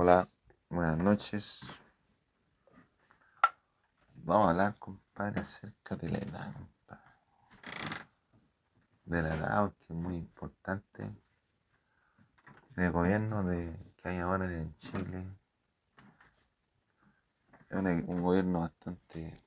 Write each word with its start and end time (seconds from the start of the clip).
Hola, 0.00 0.28
buenas 0.68 0.96
noches. 0.96 1.60
Vamos 4.14 4.46
a 4.46 4.50
hablar, 4.50 4.78
compadre, 4.78 5.40
acerca 5.40 5.96
de 5.96 6.08
la 6.08 6.18
edad, 6.18 6.54
compadre. 6.54 7.02
De 9.06 9.22
la 9.22 9.34
edad, 9.34 9.72
que 9.80 9.92
es 9.92 9.98
muy 9.98 10.14
importante 10.14 11.10
el 12.76 12.92
gobierno 12.92 13.42
de, 13.42 13.76
que 13.96 14.08
hay 14.08 14.18
ahora 14.18 14.44
en 14.44 14.72
Chile. 14.76 15.26
Es 17.68 17.76
un, 17.76 17.88
un 17.88 18.22
gobierno 18.22 18.60
bastante, 18.60 19.42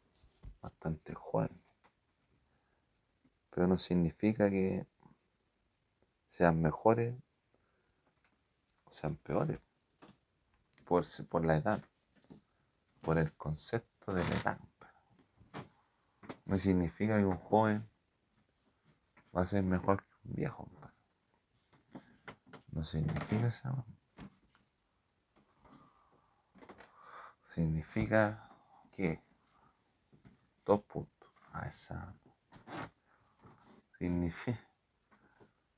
bastante 0.62 1.14
joven. 1.14 1.62
Pero 3.52 3.68
no 3.68 3.78
significa 3.78 4.50
que 4.50 4.86
sean 6.28 6.62
mejores 6.62 7.16
o 8.84 8.92
sean 8.92 9.16
peores 9.16 9.62
por, 10.92 11.06
por 11.30 11.46
la 11.46 11.56
edad, 11.56 11.82
por 13.00 13.18
el 13.18 13.32
concepto 13.38 14.14
de 14.14 14.28
la 14.28 14.36
edad. 14.42 14.60
No 16.44 16.60
significa 16.60 17.18
que 17.18 17.24
un 17.24 17.38
joven 17.38 17.90
va 19.34 19.44
a 19.44 19.46
ser 19.46 19.64
mejor 19.64 20.04
que 20.04 20.28
un 20.28 20.36
viejo. 20.36 20.70
No 22.72 22.84
significa 22.84 23.48
eso. 23.48 23.86
Significa 27.56 28.50
que 28.92 29.24
dos 30.66 30.82
puntos. 30.84 31.32
A 31.54 31.68
esa. 31.68 32.14
Significa, 33.98 34.60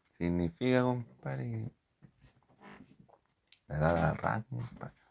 significa, 0.10 0.82
compadre, 0.82 1.72
la 3.68 4.14
edad 4.14 4.46
compadre. 4.50 5.03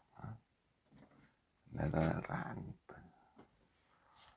La 1.73 1.85
edad 1.85 2.13
del 2.13 2.23
rango. 2.23 2.75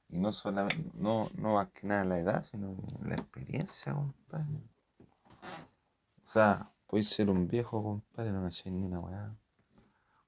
Y 0.08 0.18
no 0.18 0.32
solamente, 0.32 0.90
no, 0.94 1.28
no 1.34 1.54
más 1.54 1.68
que 1.70 1.86
nada 1.86 2.04
la 2.04 2.18
edad, 2.18 2.42
sino 2.42 2.76
la 3.02 3.16
experiencia, 3.16 3.92
compadre. 3.92 4.62
O 6.24 6.28
sea, 6.28 6.70
puedes 6.86 7.08
ser 7.08 7.28
un 7.28 7.48
viejo, 7.48 7.82
compadre, 7.82 8.30
no 8.30 8.40
me 8.40 8.48
echáis 8.48 8.72
ni 8.72 8.84
una 8.84 9.00
weá. 9.00 9.36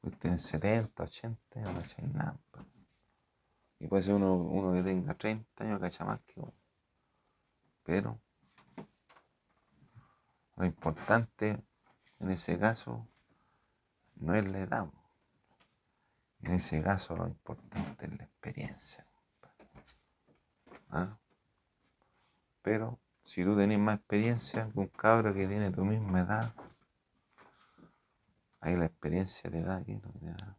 Puedes 0.01 0.19
tener 0.19 0.39
70, 0.41 1.03
80 1.03 1.61
y 1.61 1.63
no 1.63 1.73
me 1.73 1.81
echáis 1.81 2.13
nada, 2.13 2.37
compadre. 2.51 2.69
Y 3.81 3.87
puede 3.87 4.03
ser 4.03 4.15
uno, 4.15 4.35
uno 4.35 4.73
que 4.73 4.83
tenga 4.83 5.15
30 5.15 5.65
años, 5.65 5.81
cacha 5.81 6.05
más 6.05 6.21
que 6.23 6.41
uno. 6.41 6.55
Pero 7.85 8.21
lo 10.57 10.67
importante 10.67 11.63
en 12.19 12.31
ese 12.31 12.59
caso 12.59 13.07
no 14.17 14.35
es 14.35 14.45
la 14.51 14.59
edad. 14.59 14.91
En 16.43 16.53
ese 16.53 16.83
caso 16.83 17.17
lo 17.17 17.27
importante 17.27 18.07
es 18.07 18.19
la 18.19 18.25
experiencia. 18.25 19.07
¿Ah? 20.91 21.19
Pero 22.63 22.99
si 23.23 23.45
tú 23.45 23.57
tenés 23.57 23.79
más 23.79 23.97
experiencia 23.97 24.71
que 24.73 24.79
un 24.79 24.89
cabro 24.89 25.35
que 25.35 25.47
tiene 25.47 25.71
tu 25.71 25.85
misma 25.85 26.21
edad, 26.21 26.55
ahí 28.61 28.77
la 28.77 28.87
experiencia 28.87 29.51
te 29.51 29.63
da 29.63 29.77
aquí, 29.77 29.99
te 29.99 30.27
da 30.27 30.57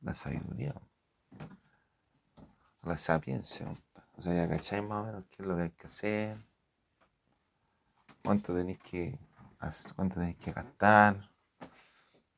la 0.00 0.14
sabiduría, 0.14 0.74
la 2.82 2.96
sapiencia. 2.96 3.66
O 4.16 4.22
sea, 4.22 4.34
ya 4.34 4.48
cacháis 4.48 4.82
más 4.82 5.02
o 5.02 5.06
menos 5.06 5.24
qué 5.30 5.42
es 5.42 5.48
lo 5.48 5.56
que 5.56 5.62
hay 5.62 5.70
que 5.70 5.86
hacer, 5.86 6.38
cuánto 8.22 8.54
tenéis 8.54 8.78
que, 8.80 9.18
cuánto 9.96 10.16
tenéis 10.16 10.36
que 10.36 10.52
gastar, 10.52 11.30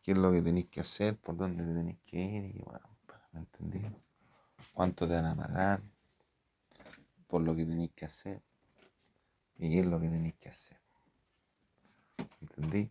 qué 0.06 0.12
es 0.12 0.18
lo 0.18 0.32
que 0.32 0.40
tenéis 0.40 0.68
que 0.68 0.80
hacer, 0.80 1.18
por 1.18 1.36
dónde 1.36 1.64
tenéis 1.64 1.98
que 2.06 2.16
ir, 2.16 2.56
y 2.56 2.62
bueno, 2.62 2.88
¿me 3.32 3.40
entendí? 3.40 3.82
¿Cuánto 4.72 5.06
te 5.06 5.14
van 5.14 5.26
a 5.26 5.36
pagar? 5.36 5.82
por 7.26 7.42
lo 7.42 7.54
que 7.54 7.64
tenéis 7.64 7.92
que 7.94 8.04
hacer 8.04 8.42
y 9.58 9.70
qué 9.70 9.80
es 9.80 9.86
lo 9.86 10.00
que 10.00 10.08
tenéis 10.08 10.34
que 10.36 10.48
hacer. 10.48 10.80
¿Entendí? 12.40 12.90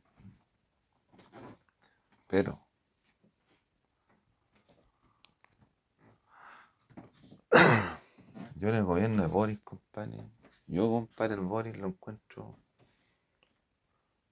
Pero 2.27 2.59
yo 8.55 8.69
en 8.69 8.75
el 8.75 8.83
gobierno 8.83 9.21
de 9.21 9.27
Boris, 9.27 9.59
compadre, 9.61 10.29
yo, 10.67 10.89
compadre, 10.89 11.35
el 11.35 11.41
Boris 11.41 11.77
lo 11.77 11.87
encuentro 11.87 12.57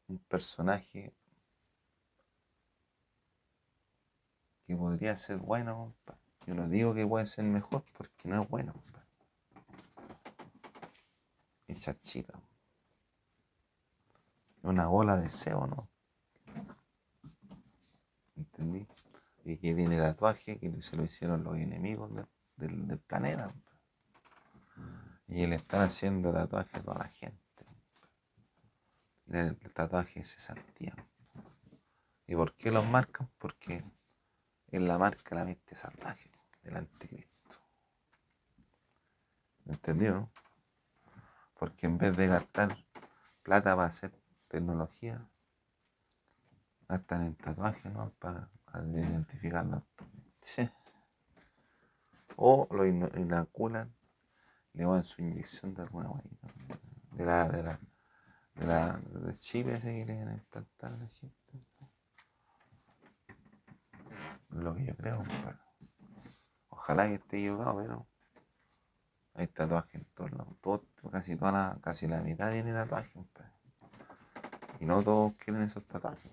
un 0.08 0.18
personaje 0.20 1.14
que 4.66 4.76
podría 4.76 5.16
ser 5.18 5.38
bueno. 5.38 5.96
Yo 6.46 6.56
no 6.56 6.68
digo 6.68 6.94
que 6.94 7.08
puede 7.08 7.26
ser 7.26 7.46
mejor 7.46 7.84
porque 7.98 8.28
no 8.28 8.42
es 8.42 8.50
bueno, 8.50 8.74
compadre 8.74 9.04
chica. 12.02 12.34
Una 14.62 14.88
bola 14.88 15.18
de 15.18 15.30
cebo, 15.30 15.68
¿no? 15.68 15.90
¿Entendí? 18.36 18.88
Y 19.44 19.58
que 19.58 19.76
tiene 19.76 19.98
tatuaje 19.98 20.58
que 20.58 20.82
se 20.82 20.96
lo 20.96 21.04
hicieron 21.04 21.44
los 21.44 21.58
enemigos 21.58 22.10
del, 22.56 23.00
planeta. 23.08 23.54
Y 25.28 25.46
le 25.48 25.56
están 25.56 25.82
haciendo 25.82 26.32
tatuaje 26.32 26.78
a 26.78 26.82
toda 26.82 27.00
la 27.00 27.10
gente. 27.10 27.66
Y 29.28 29.38
el, 29.38 29.58
tatuaje 29.74 30.24
se 30.24 30.40
sentía. 30.40 30.96
¿Y 32.26 32.36
por 32.36 32.56
qué 32.56 32.72
los 32.72 32.88
marcan? 32.88 33.30
Porque 33.38 33.84
es 34.74 34.82
la 34.82 34.98
marca 34.98 35.36
la 35.36 35.46
mente 35.46 35.76
salvaje 35.76 36.32
del 36.64 36.78
anticristo. 36.78 37.56
¿Entendió? 39.66 40.32
Porque 41.54 41.86
en 41.86 41.98
vez 42.00 42.18
de 42.18 42.28
gastar 42.28 42.76
plata 43.44 43.76
para 43.76 43.88
hacer 43.88 44.12
tecnología, 44.48 45.30
gastan 46.90 47.24
en 47.24 47.36
tatuajes, 47.36 47.94
¿no? 47.94 48.12
Para, 48.20 48.50
identificarlo. 48.74 49.86
O 52.36 52.68
lo 52.72 52.86
inoculan, 52.86 53.96
le 54.74 54.86
van 54.86 55.06
su 55.06 55.22
inyección 55.22 55.76
de 55.76 55.84
alguna 55.84 56.10
manera. 56.10 56.50
De 57.12 57.26
la, 57.26 57.50
de 57.50 57.64
la, 57.64 57.80
de 58.56 58.66
la, 58.66 58.98
de 58.98 59.34
chip 59.34 59.68
ese 59.68 59.94
que 59.94 60.06
le 60.06 60.18
van 60.18 60.30
a 60.30 60.34
implantar 60.34 60.94
a 60.94 60.98
la 60.98 61.08
gente. 61.10 61.64
Lo 64.54 64.76
que 64.76 64.86
yo 64.86 64.96
creo, 64.96 65.24
Ojalá 66.70 67.08
que 67.08 67.16
esté 67.16 67.38
equivocado, 67.38 67.78
pero 67.78 68.08
hay 69.36 69.48
tatuajes 69.48 69.96
en 69.96 70.06
todos 70.14 70.32
lados. 70.32 70.56
casi, 71.12 71.36
toda 71.36 71.52
la, 71.52 71.80
casi 71.82 72.08
la 72.08 72.22
mitad 72.22 72.52
tiene 72.52 72.72
tatuajes. 72.72 73.26
Y 74.80 74.86
no 74.86 75.02
todos 75.04 75.34
quieren 75.36 75.64
esos 75.64 75.86
tatuajes. 75.88 76.32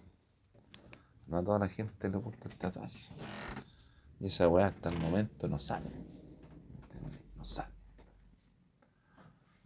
No 1.26 1.38
a 1.38 1.44
toda 1.44 1.60
la 1.60 1.69
gente 1.69 2.08
le 2.08 2.19
gusta 2.19 2.48
el 2.48 2.56
tatuaje. 2.56 2.98
Y 4.19 4.26
esa 4.26 4.48
weá 4.48 4.66
hasta 4.66 4.91
el 4.91 4.98
momento 4.98 5.48
no 5.48 5.58
sale. 5.58 5.91
No 7.37 7.44
sale. 7.44 7.75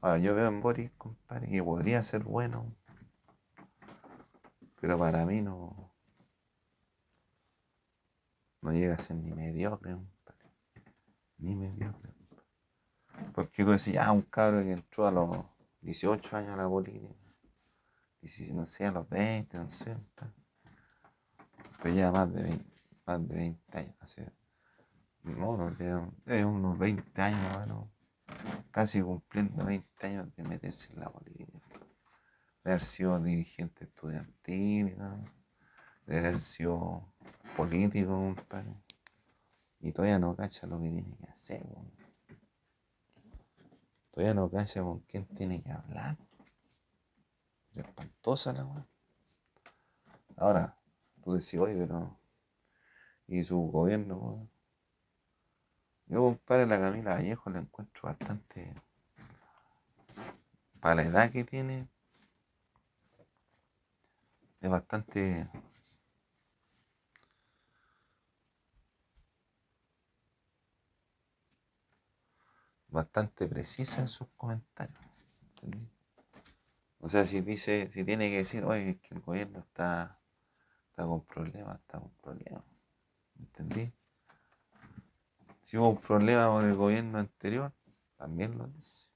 Ahora 0.00 0.18
yo 0.18 0.34
veo 0.34 0.48
en 0.48 0.60
Boris, 0.60 0.92
compadre, 0.98 1.48
que 1.48 1.62
podría 1.62 2.02
ser 2.02 2.22
bueno. 2.22 2.76
Pero 4.80 4.98
para 4.98 5.24
mí 5.24 5.40
no. 5.40 5.83
No 8.64 8.72
llega 8.72 8.94
a 8.94 8.98
ser 8.98 9.16
ni 9.16 9.30
mediocre. 9.30 9.94
Ni 11.36 11.54
mediocre. 11.54 12.14
Porque 13.34 13.62
tú 13.62 13.72
decís, 13.72 13.98
ah, 13.98 14.10
un 14.10 14.22
cabro 14.22 14.62
que 14.62 14.72
entró 14.72 15.06
a 15.06 15.10
los 15.10 15.44
18 15.82 16.34
años 16.34 16.54
a 16.54 16.56
la 16.56 16.68
política, 16.68 17.14
no 18.54 18.64
sé, 18.64 18.86
a 18.86 18.92
los 18.92 19.06
20, 19.06 19.58
no 19.58 19.68
sé, 19.68 19.98
pues 21.82 21.94
ya 21.94 22.10
más 22.10 22.32
de 22.32 22.42
20, 22.42 22.80
más 23.06 23.28
de 23.28 23.34
20 23.36 23.78
años, 23.78 23.96
así, 24.00 24.22
no, 25.24 25.58
no, 25.58 25.76
es 26.24 26.44
unos 26.44 26.78
20 26.78 27.20
años, 27.20 27.56
bueno, 27.58 27.92
casi 28.70 29.02
cumpliendo 29.02 29.62
20 29.62 30.06
años 30.06 30.34
de 30.34 30.42
meterse 30.42 30.90
en 30.94 31.00
la 31.00 31.10
política, 31.10 31.58
de 32.64 32.70
haber 32.70 32.80
sido 32.80 33.20
dirigente 33.20 33.84
estudiantil, 33.84 34.96
de 36.06 36.18
haber 36.18 36.40
sido 36.40 37.13
político, 37.56 38.10
compadre, 38.10 38.76
y 39.80 39.92
todavía 39.92 40.18
no 40.18 40.34
cacha 40.34 40.66
lo 40.66 40.78
que 40.80 40.90
tiene 40.90 41.16
que 41.16 41.30
hacer, 41.30 41.64
Todavía 44.10 44.34
no 44.34 44.48
cacha 44.48 44.80
con 44.80 45.00
quién 45.00 45.26
tiene 45.26 45.60
que 45.60 45.72
hablar. 45.72 46.16
Es 47.74 47.84
espantosa 47.84 48.52
la 48.52 48.64
weá. 48.64 48.86
Ahora, 50.36 50.78
tú 51.20 51.32
decís, 51.32 51.58
oye, 51.58 51.74
pero. 51.74 52.16
Y 53.26 53.42
su 53.42 53.58
gobierno, 53.58 54.16
weón. 54.18 54.50
Yo, 56.06 56.20
compadre, 56.20 56.66
la 56.66 56.78
Camila 56.78 57.14
Vallejo 57.14 57.50
la 57.50 57.58
encuentro 57.58 58.02
bastante. 58.02 58.72
Para 60.80 60.96
la 60.96 61.02
edad 61.02 61.32
que 61.32 61.42
tiene, 61.42 61.88
es 64.60 64.70
bastante. 64.70 65.48
Bastante 72.94 73.46
precisa 73.46 74.00
en 74.00 74.08
sus 74.08 74.28
comentarios. 74.36 74.98
¿entendí? 75.56 75.88
O 77.00 77.08
sea, 77.08 77.24
si 77.24 77.40
dice, 77.42 77.90
si 77.92 78.04
tiene 78.04 78.30
que 78.30 78.38
decir, 78.38 78.64
oye, 78.64 78.90
es 78.90 78.96
que 79.00 79.14
el 79.14 79.20
gobierno 79.20 79.58
está, 79.58 80.18
está 80.88 81.04
con 81.04 81.22
problemas, 81.26 81.80
está 81.80 82.00
con 82.00 82.10
problemas. 82.22 82.62
¿Entendí? 83.38 83.92
Si 85.62 85.76
hubo 85.76 85.90
un 85.90 86.00
problema 86.00 86.48
con 86.48 86.64
el 86.64 86.74
gobierno 86.74 87.18
anterior, 87.18 87.72
también 88.16 88.56
lo 88.56 88.68
dice. 88.68 89.08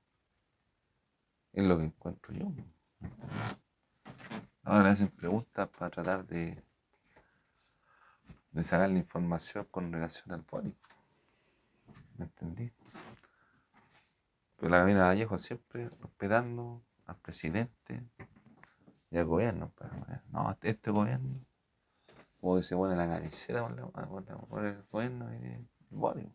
Es 1.53 1.65
lo 1.65 1.79
que 1.79 1.85
encuentro 1.85 2.35
yo. 2.35 2.53
Ahora 4.65 4.91
hacen 4.91 5.09
preguntas 5.09 5.69
para 5.69 5.91
tratar 5.91 6.27
de, 6.27 6.63
de 8.51 8.65
sacar 8.65 8.91
la 8.91 8.99
información 8.99 9.67
con 9.71 9.91
relación 9.93 10.33
al 10.33 10.43
body. 10.43 10.75
¿Me 12.19 12.25
entendí? 12.25 12.71
Pero 14.59 14.71
la 14.71 14.81
Camila 14.81 15.07
Vallejo 15.07 15.39
siempre 15.39 15.89
respetando 15.89 16.83
al 17.07 17.17
presidente 17.19 18.05
y 19.11 19.17
al 19.17 19.25
gobierno. 19.25 19.73
No, 20.31 20.51
este, 20.51 20.71
este 20.71 20.91
gobierno, 20.91 21.47
como 22.41 22.57
que 22.57 22.65
se 22.65 22.75
pone 22.75 22.97
la 22.97 23.09
camiseta 23.09 23.67
por, 24.49 24.65
el 24.65 24.83
gobierno 24.91 25.33
y 25.33 25.37
el 25.37 25.69
body. 25.91 26.35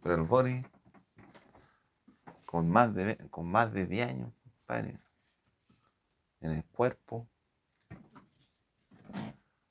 Pero 0.00 0.14
el 0.14 0.22
body, 0.22 0.64
con 2.46 2.70
más 2.70 2.94
de, 2.94 3.16
con 3.30 3.50
más 3.50 3.72
de 3.72 3.86
10 3.86 4.08
años, 4.08 4.32
compadre, 4.44 5.00
en 6.40 6.52
el 6.52 6.64
cuerpo, 6.66 7.28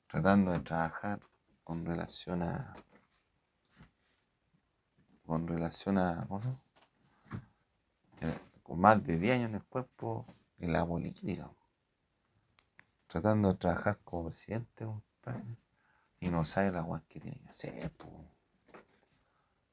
tratando 0.06 0.52
de 0.52 0.60
trabajar 0.60 1.20
con 1.64 1.86
relación 1.86 2.42
a 2.42 2.76
con 5.24 5.46
relación 5.46 5.96
a 5.96 6.26
con 8.62 8.80
más 8.80 9.02
de 9.04 9.18
10 9.18 9.34
años 9.36 9.48
en 9.50 9.54
el 9.56 9.64
cuerpo 9.64 10.26
en 10.58 10.72
la 10.72 10.86
política 10.86 11.50
tratando 13.06 13.52
de 13.52 13.58
trabajar 13.58 13.98
como 14.04 14.28
presidente 14.28 14.86
y 16.20 16.28
no 16.30 16.44
sabe 16.44 16.72
la 16.72 16.82
guay 16.82 17.02
que 17.08 17.20
tiene 17.20 17.38
que 17.38 17.48
hacer 17.48 17.92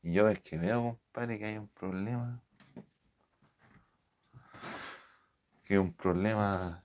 y 0.01 0.13
yo 0.13 0.30
es 0.30 0.40
que 0.40 0.57
veo 0.57 0.81
compadre 0.84 1.38
que 1.40 1.46
hay 1.46 1.57
un 1.57 1.68
problema 1.68 2.42
que 5.63 5.75
es 5.75 5.80
un 5.80 5.94
problema 5.94 6.84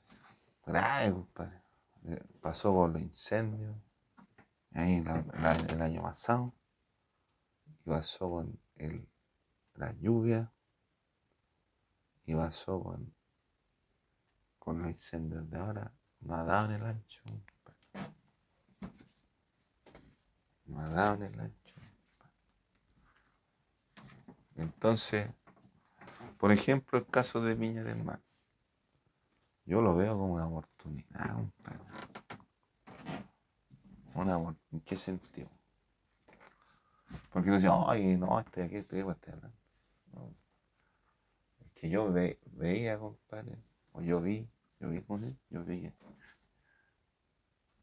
grave 0.66 1.12
compadre. 1.12 1.62
Eh, 2.04 2.22
pasó 2.42 2.74
con 2.74 2.92
los 2.92 3.00
incendios 3.00 3.74
ahí 4.72 5.02
el 5.68 5.80
año 5.80 6.02
pasado 6.02 6.52
y 7.66 7.88
pasó 7.88 8.28
con 8.28 8.60
el, 8.76 9.08
la 9.76 9.92
lluvia 9.92 10.52
y 12.26 12.34
pasó 12.34 12.82
con, 12.82 13.14
con 14.58 14.80
los 14.80 14.88
incendios 14.88 15.48
de 15.50 15.58
ahora. 15.58 15.92
No 16.20 16.34
ha 16.34 16.44
dado 16.44 16.70
en 16.70 16.80
el 16.80 16.86
ancho. 16.86 17.20
No 20.66 20.80
ha 20.80 20.88
dado 20.88 21.24
en 21.24 21.34
el 21.34 21.40
ancho. 21.40 21.74
Entonces, 24.56 25.28
por 26.38 26.52
ejemplo, 26.52 26.98
el 26.98 27.06
caso 27.06 27.40
de 27.42 27.54
Viña 27.54 27.82
del 27.82 28.02
Mar. 28.02 28.20
Yo 29.66 29.80
lo 29.80 29.96
veo 29.96 30.12
como 30.12 30.34
una 30.34 30.46
oportunidad, 30.46 31.38
Una, 34.14 34.36
¿En 34.70 34.80
qué 34.80 34.96
sentido? 34.96 35.48
Porque 37.32 37.48
tú 37.48 37.56
dices, 37.56 37.70
ay, 37.86 38.16
no, 38.16 38.38
estoy 38.38 38.64
aquí, 38.64 38.76
estoy, 38.76 39.00
estoy 39.00 39.32
hablando. 39.32 39.56
Es 39.56 39.63
que 41.84 41.90
yo 41.90 42.10
veía, 42.52 42.98
compadre, 42.98 43.62
o 43.92 44.00
yo 44.00 44.22
vi, 44.22 44.48
yo 44.80 44.88
vi 44.88 45.02
con 45.02 45.22
él, 45.22 45.38
yo 45.50 45.62
vi. 45.66 45.92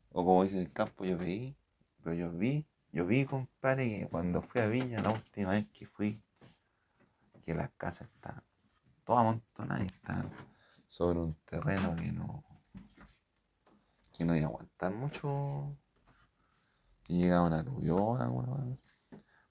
O 0.10 0.26
como 0.26 0.44
dice 0.44 0.60
el 0.60 0.74
campo, 0.74 1.06
yo 1.06 1.20
vi, 1.20 1.56
pero 2.02 2.16
yo 2.16 2.32
vi, 2.32 2.66
yo 2.92 3.06
vi, 3.06 3.26
compadre, 3.26 4.00
que 4.00 4.08
cuando 4.08 4.42
fui 4.42 4.60
a 4.60 4.68
Villa, 4.70 5.04
la 5.04 5.12
última 5.12 5.52
vez 5.52 5.68
que 5.68 5.86
fui, 5.86 6.20
que 7.44 7.54
las 7.54 7.70
casas 7.78 8.10
estaban 8.16 8.44
todas 9.04 9.22
amontonadas 9.22 9.86
estaban 9.86 10.32
sobre 10.88 11.20
un 11.20 11.36
terreno 11.46 11.96
que 11.96 12.12
no, 12.12 12.44
que 14.14 14.26
no 14.26 14.36
iba 14.36 14.48
a 14.48 14.50
aguantar 14.50 14.96
mucho. 14.96 15.78
Y 17.08 17.20
llegaba 17.20 17.46
una 17.46 17.60
aluvión, 17.60 18.20
alguna 18.20 18.80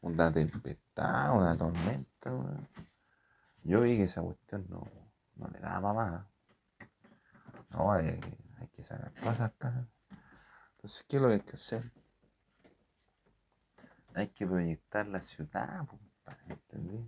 una 0.00 0.32
tempestad, 0.32 1.36
una 1.36 1.56
tormenta. 1.56 2.68
Yo 3.64 3.82
vi 3.82 3.96
que 3.96 4.04
esa 4.04 4.22
cuestión 4.22 4.66
no, 4.68 4.86
no 5.36 5.48
le 5.48 5.60
daba 5.60 5.92
más. 5.92 6.26
No, 7.70 7.92
hay, 7.92 8.18
hay 8.58 8.68
que 8.68 8.82
sacar 8.82 9.12
todas 9.12 9.34
esas 9.36 9.52
Entonces, 10.72 11.04
¿qué 11.08 11.16
es 11.16 11.22
lo 11.22 11.28
que 11.28 11.34
hay 11.34 11.40
que 11.40 11.52
hacer? 11.52 11.92
Hay 14.14 14.28
que 14.28 14.46
proyectar 14.46 15.06
la 15.06 15.20
ciudad, 15.20 15.86
¿entendés? 16.48 17.06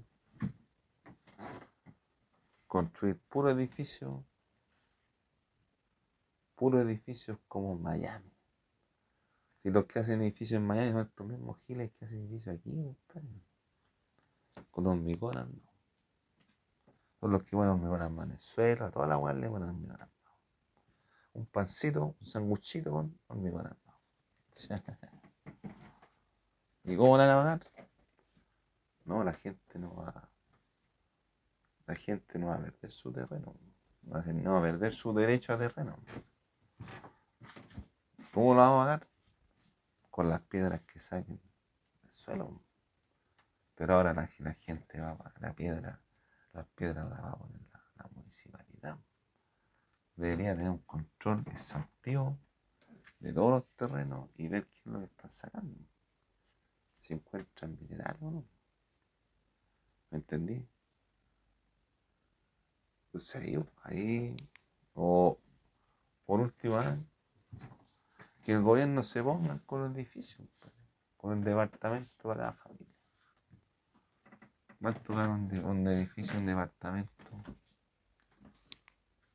Construir 2.67 3.19
puro 3.29 3.51
edificio, 3.51 4.25
puro 6.55 6.81
edificios 6.81 7.39
como 7.49 7.77
Miami. 7.77 8.33
Si 9.63 9.71
los 9.71 9.85
que 9.87 9.99
hacen 9.99 10.23
edificios 10.23 10.59
en 10.59 10.67
Miami 10.67 10.93
son 10.93 11.07
estos 11.07 11.27
mismos 11.27 11.63
giles 11.63 11.93
que 11.93 12.05
hacen 12.05 12.21
edificios 12.21 12.57
aquí, 12.57 12.71
compadre. 12.71 13.43
Con 14.71 14.87
hormigón 14.87 15.35
no. 15.35 15.72
Son 17.23 17.31
los 17.31 17.45
que 17.45 17.55
van 17.55 17.69
hormigón 17.69 18.03
en 18.03 18.17
Venezuela, 18.17 18.91
toda 18.91 19.07
la 19.07 19.15
guardia 19.15 19.43
le 19.43 19.49
ponen 19.49 19.69
hormigón 19.69 20.11
Un 21.35 21.47
pancito, 21.47 22.17
un 22.21 22.27
sanguchito 22.27 22.91
con 22.91 23.17
hormigón 23.29 23.69
armado. 23.69 24.01
¿Y 26.83 26.97
cómo 26.97 27.13
van 27.13 27.31
a 27.31 27.37
pagar? 27.37 27.61
No, 29.05 29.23
la 29.23 29.35
gente 29.35 29.79
no 29.79 29.95
va. 29.95 30.29
La 31.87 31.95
gente 31.95 32.41
no 32.41 32.49
va 32.49 32.57
a 32.57 32.61
perder 32.61 32.91
su 32.91 33.13
terreno. 33.13 33.55
No 34.03 34.53
va 34.55 34.59
a 34.59 34.63
perder 34.63 34.93
su 34.93 35.15
derecho 35.15 35.53
a 35.53 35.59
terreno. 35.59 35.97
¿Cómo 38.35 38.55
lo 38.55 38.61
vamos 38.63 38.83
a 38.83 38.85
pagar? 38.85 39.13
con 40.13 40.29
las 40.29 40.43
piedras 40.43 40.83
que 40.83 40.99
saquen 40.99 41.41
del 42.03 42.13
suelo. 42.13 42.63
Pero 43.75 43.95
ahora 43.95 44.13
la, 44.13 44.27
gente 44.27 45.01
va 45.01 45.13
a 45.13 45.33
la 45.41 45.55
piedra, 45.55 46.03
las 46.53 46.67
piedras 46.69 47.09
las 47.09 47.23
va 47.23 47.31
a 47.31 47.37
poner 47.37 47.61
la, 47.97 48.09
municipalidad. 48.15 48.99
Debería 50.17 50.55
tener 50.55 50.71
un 50.71 50.79
control 50.79 51.45
exhaustivo 51.47 52.39
de 53.21 53.33
todos 53.33 53.51
los 53.51 53.67
terrenos 53.77 54.29
y 54.37 54.49
ver 54.49 54.67
qué 54.67 54.79
es 54.81 54.87
lo 54.87 55.09
sacando. 55.29 55.79
Si 56.99 57.15
encuentran 57.15 57.79
mineral 57.81 58.17
o 58.21 58.31
no. 58.31 58.45
¿Me 60.11 60.19
entendí? 60.19 60.67
Entonces 63.07 63.37
ahí, 63.37 63.65
ahí 63.85 64.37
o 64.95 65.39
por 66.27 66.41
último, 66.41 66.81
que 68.43 68.53
el 68.53 68.63
gobierno 68.63 69.03
se 69.03 69.23
ponga 69.23 69.59
con 69.67 69.83
los 69.83 69.95
edificios, 69.95 70.49
con 71.17 71.39
el 71.39 71.45
departamento 71.45 72.29
para 72.29 72.41
cada 72.41 72.53
familia. 72.55 73.02
¿Cuánto 74.83 75.15
gana 75.15 75.33
un, 75.33 75.65
un 75.65 75.87
edificio, 75.87 76.37
un 76.37 76.45
departamento? 76.45 77.13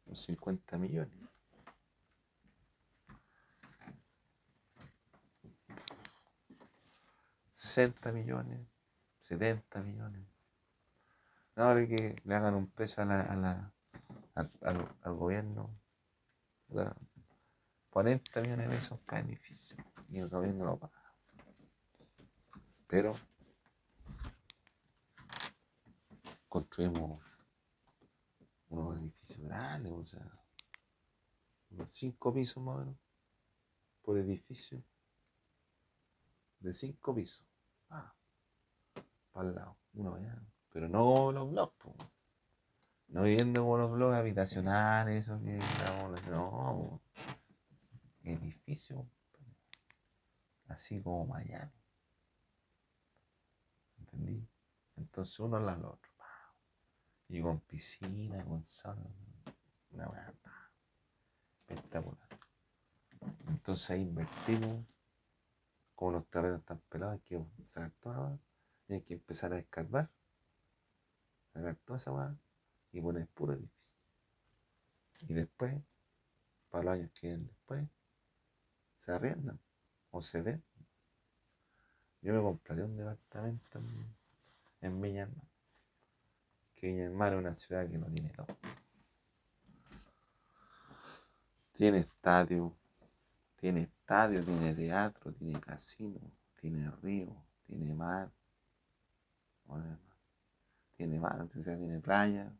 Unos 0.06 0.22
50 0.24 0.78
millones. 0.78 1.18
¿60 7.54 8.12
millones? 8.12 8.68
¿70 9.26 9.84
millones? 9.86 10.28
Ahora 11.56 11.88
que 11.88 12.22
le 12.26 12.36
hagan 12.36 12.56
un 12.56 12.68
peso 12.68 13.02
a 13.02 13.06
la, 13.06 13.74
al, 14.36 15.16
gobierno, 15.16 15.80
40 17.90 18.42
millones 18.42 18.70
de 18.70 18.76
pesos 18.76 19.00
cada 19.06 19.22
edificio 19.22 19.78
y 20.10 20.20
el 20.20 20.28
gobierno 20.28 20.66
lo 20.66 20.78
paga. 20.78 21.16
Pero 22.88 23.16
construimos 26.48 27.22
unos 28.70 28.98
edificios 29.00 29.40
grandes, 29.42 29.92
o 29.92 30.06
sea, 30.06 30.32
unos 31.72 31.92
5 31.94 32.34
pisos 32.34 32.64
más 32.64 32.76
o 32.76 32.80
menos 32.80 32.96
por 34.02 34.18
edificio. 34.18 34.84
De 36.60 36.74
5 36.74 37.16
pisos. 37.16 37.46
Ah, 37.90 38.14
para 39.32 39.50
el 39.50 39.56
lado, 39.56 39.78
uno 39.94 40.16
allá. 40.16 40.42
Pero 40.72 40.90
no 40.90 41.32
los 41.32 41.50
blogs, 41.50 41.76
no 43.10 43.24
viviendo 43.24 43.62
como 43.62 43.78
los 43.78 43.92
blogs 43.92 44.16
habitacionales, 44.16 45.26
eso 45.26 45.40
que 45.40 45.60
no, 46.30 47.02
edificio, 48.24 49.08
así 50.68 51.02
como 51.02 51.26
Miami. 51.26 51.72
¿Entendí? 54.00 54.48
Entonces 54.98 55.40
uno 55.40 55.58
al 55.58 55.86
otro. 55.86 56.17
Y 57.30 57.42
con 57.42 57.60
piscina, 57.62 58.44
con 58.46 58.64
sol. 58.64 58.98
Una 59.92 60.08
weá. 60.10 60.34
Espectacular. 61.68 62.28
Entonces 63.48 63.90
ahí 63.92 64.02
invertimos. 64.02 64.86
Como 65.96 66.12
los 66.12 66.28
terrenos 66.28 66.60
están 66.60 66.80
pelados, 66.90 67.16
hay 67.16 67.20
que 67.22 67.44
sacar 67.66 67.92
toda 68.00 68.40
y 68.88 68.94
hay 68.94 69.02
que 69.02 69.16
empezar 69.16 69.52
a 69.52 69.58
escarbar. 69.58 70.10
Sacar 71.54 71.76
toda 71.78 71.98
esa 71.98 72.12
weá 72.12 72.38
y 72.92 73.02
poner 73.02 73.28
puro 73.28 73.54
edificio. 73.54 73.98
Y 75.22 75.34
después, 75.34 75.74
para 76.70 76.84
los 76.84 76.94
años 76.94 77.12
que 77.12 77.28
vienen 77.28 77.48
después, 77.48 77.88
se 79.00 79.12
arriendan 79.12 79.60
o 80.12 80.22
se 80.22 80.42
ven. 80.42 80.64
Yo 82.22 82.34
me 82.34 82.42
compraría 82.42 82.86
un 82.86 82.96
departamento 82.96 83.80
en, 83.80 84.16
en 84.82 85.00
Que 86.78 86.92
Villa 86.92 87.06
es 87.06 87.34
una 87.34 87.56
ciudad 87.56 87.90
que 87.90 87.98
no 87.98 88.06
tiene 88.06 88.30
todo. 88.30 88.46
Tiene 91.74 91.98
estadio, 92.00 92.76
tiene 93.56 93.82
estadio, 93.82 94.44
tiene 94.44 94.76
teatro, 94.76 95.34
tiene 95.34 95.60
casino, 95.60 96.20
tiene 96.60 96.92
río, 97.02 97.36
tiene 97.66 97.94
mar, 97.96 98.32
tiene 100.96 101.20
mar, 101.20 101.48
tiene 101.52 102.00
playa, 102.00 102.52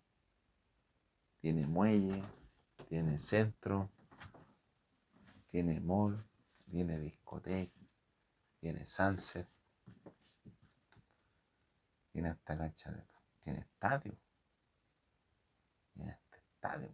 tiene 1.40 1.68
muelle, 1.68 2.24
tiene 2.90 3.20
centro, 3.20 3.90
tiene 5.52 5.80
mall, 5.80 6.24
tiene 6.72 7.00
discoteca, 7.00 7.80
tiene 8.60 8.84
sunset, 8.84 9.48
tiene 12.12 12.30
hasta 12.30 12.58
cancha 12.58 12.92
de 12.92 13.17
tiene 13.48 13.62
estadio, 13.62 14.14
tiene 15.94 16.12
hasta 16.12 16.36
estadio, 16.36 16.90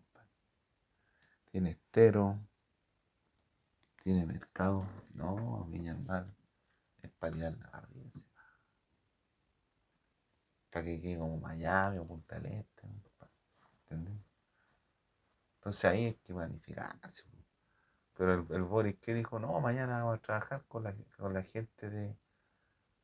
tiene 1.50 1.72
estero, 1.72 2.38
tiene 4.04 4.24
mercado, 4.28 4.86
no, 5.16 5.66
Viña 5.66 5.96
Mar 5.96 6.28
es 7.02 7.10
para 7.14 7.36
ir 7.36 7.46
a 7.46 7.50
la 7.50 7.70
barriga, 7.72 8.22
para 10.70 10.86
que 10.86 11.02
quede 11.02 11.18
como 11.18 11.40
Miami 11.40 11.98
o 11.98 12.06
Punta 12.06 12.40
del 12.40 12.60
Este, 12.60 12.88
¿entendés? 13.82 14.22
Entonces 15.56 15.86
ahí 15.86 16.06
hay 16.06 16.14
que 16.14 16.36
planificarse. 16.36 17.24
Pero 18.14 18.34
el, 18.36 18.46
el, 18.52 18.62
Boris 18.62 19.00
que 19.00 19.16
dijo, 19.16 19.40
no, 19.40 19.60
mañana 19.60 20.04
vamos 20.04 20.20
a 20.20 20.22
trabajar 20.22 20.64
con 20.68 20.84
la, 20.84 20.94
con 21.18 21.34
la 21.34 21.42
gente 21.42 21.90
de, 21.90 22.16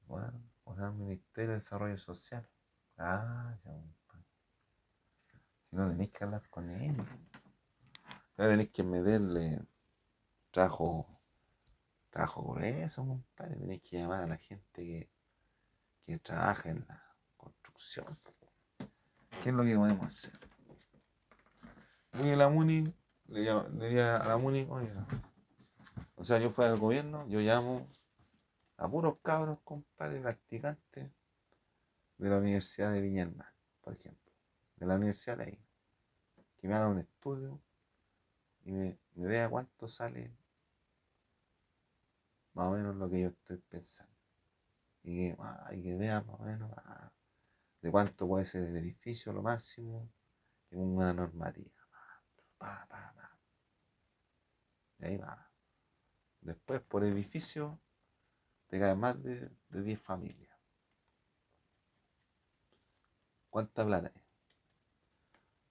bueno, 0.05 0.39
con 0.63 0.79
el 0.83 0.91
Ministerio 0.91 1.49
de 1.49 1.55
Desarrollo 1.55 1.97
Social. 1.97 2.47
Ah, 3.01 3.57
ya, 3.63 3.71
si 5.61 5.75
no 5.77 5.87
tenéis 5.87 6.11
que 6.11 6.23
hablar 6.25 6.49
con 6.49 6.69
ellos. 6.69 7.07
No 8.37 8.47
tenéis 8.47 8.71
que 8.71 8.83
meterle 8.83 9.61
trabajo, 10.51 11.07
trabajo 12.09 12.45
con 12.45 12.61
eso, 12.61 13.05
compadre. 13.05 13.55
Tenéis 13.55 13.83
que 13.83 13.99
llamar 13.99 14.23
a 14.23 14.27
la 14.27 14.37
gente 14.37 14.83
que, 14.83 15.09
que 16.05 16.19
trabaja 16.19 16.71
en 16.71 16.85
la 16.89 17.15
construcción. 17.37 18.19
¿Qué 19.41 19.49
es 19.49 19.55
lo 19.55 19.63
que 19.63 19.75
podemos 19.75 20.05
hacer? 20.05 20.37
Oye, 22.19 22.35
la 22.35 22.49
MUNI, 22.49 22.93
le, 23.27 23.63
diría 23.71 24.17
a 24.17 24.27
la 24.27 24.37
MUNI, 24.37 24.67
oiga, 24.69 25.07
o 26.15 26.23
sea, 26.25 26.37
yo 26.39 26.49
fuera 26.49 26.71
del 26.71 26.81
gobierno, 26.81 27.25
yo 27.29 27.39
llamo 27.39 27.87
a 28.75 28.89
puros 28.89 29.19
cabros, 29.23 29.59
compadre, 29.63 30.19
practicantes 30.19 31.11
de 32.19 32.29
la 32.29 32.38
Universidad 32.38 32.91
de 32.91 33.01
Viña 33.01 33.31
por 33.81 33.93
ejemplo, 33.93 34.31
de 34.75 34.85
la 34.85 34.95
Universidad 34.95 35.38
de 35.38 35.45
ahí, 35.45 35.65
que 36.57 36.67
me 36.67 36.75
haga 36.75 36.89
un 36.89 36.99
estudio 36.99 37.61
y 38.65 38.71
me, 38.71 38.99
vea 39.15 39.49
cuánto 39.49 39.88
sale 39.88 40.35
más 42.53 42.67
o 42.67 42.71
menos 42.71 42.95
lo 42.97 43.09
que 43.09 43.21
yo 43.21 43.29
estoy 43.29 43.57
pensando. 43.57 44.13
Y 45.03 45.15
que, 45.15 45.38
ah, 45.39 45.69
vea 45.71 46.21
más 46.21 46.39
o 46.39 46.43
menos 46.43 46.71
ah, 46.75 47.09
de 47.81 47.89
cuánto 47.89 48.27
puede 48.27 48.43
ser 48.45 48.63
el 48.65 48.75
edificio, 48.75 49.31
lo 49.31 49.41
máximo, 49.41 50.11
en 50.71 50.81
una 50.81 51.13
normativa. 51.13 51.71
Pa, 52.57 52.85
pa, 52.89 53.13
pa. 53.15 53.39
Y 54.99 55.05
ahí 55.05 55.17
va. 55.17 55.49
Después, 56.41 56.81
por 56.81 57.05
edificio, 57.05 57.79
te 58.67 58.77
cae 58.77 58.95
más 58.95 59.23
de 59.23 59.49
10 59.69 60.01
familias. 60.01 60.48
¿Cuánta 63.49 63.85
plata 63.85 64.11
es? 64.15 64.23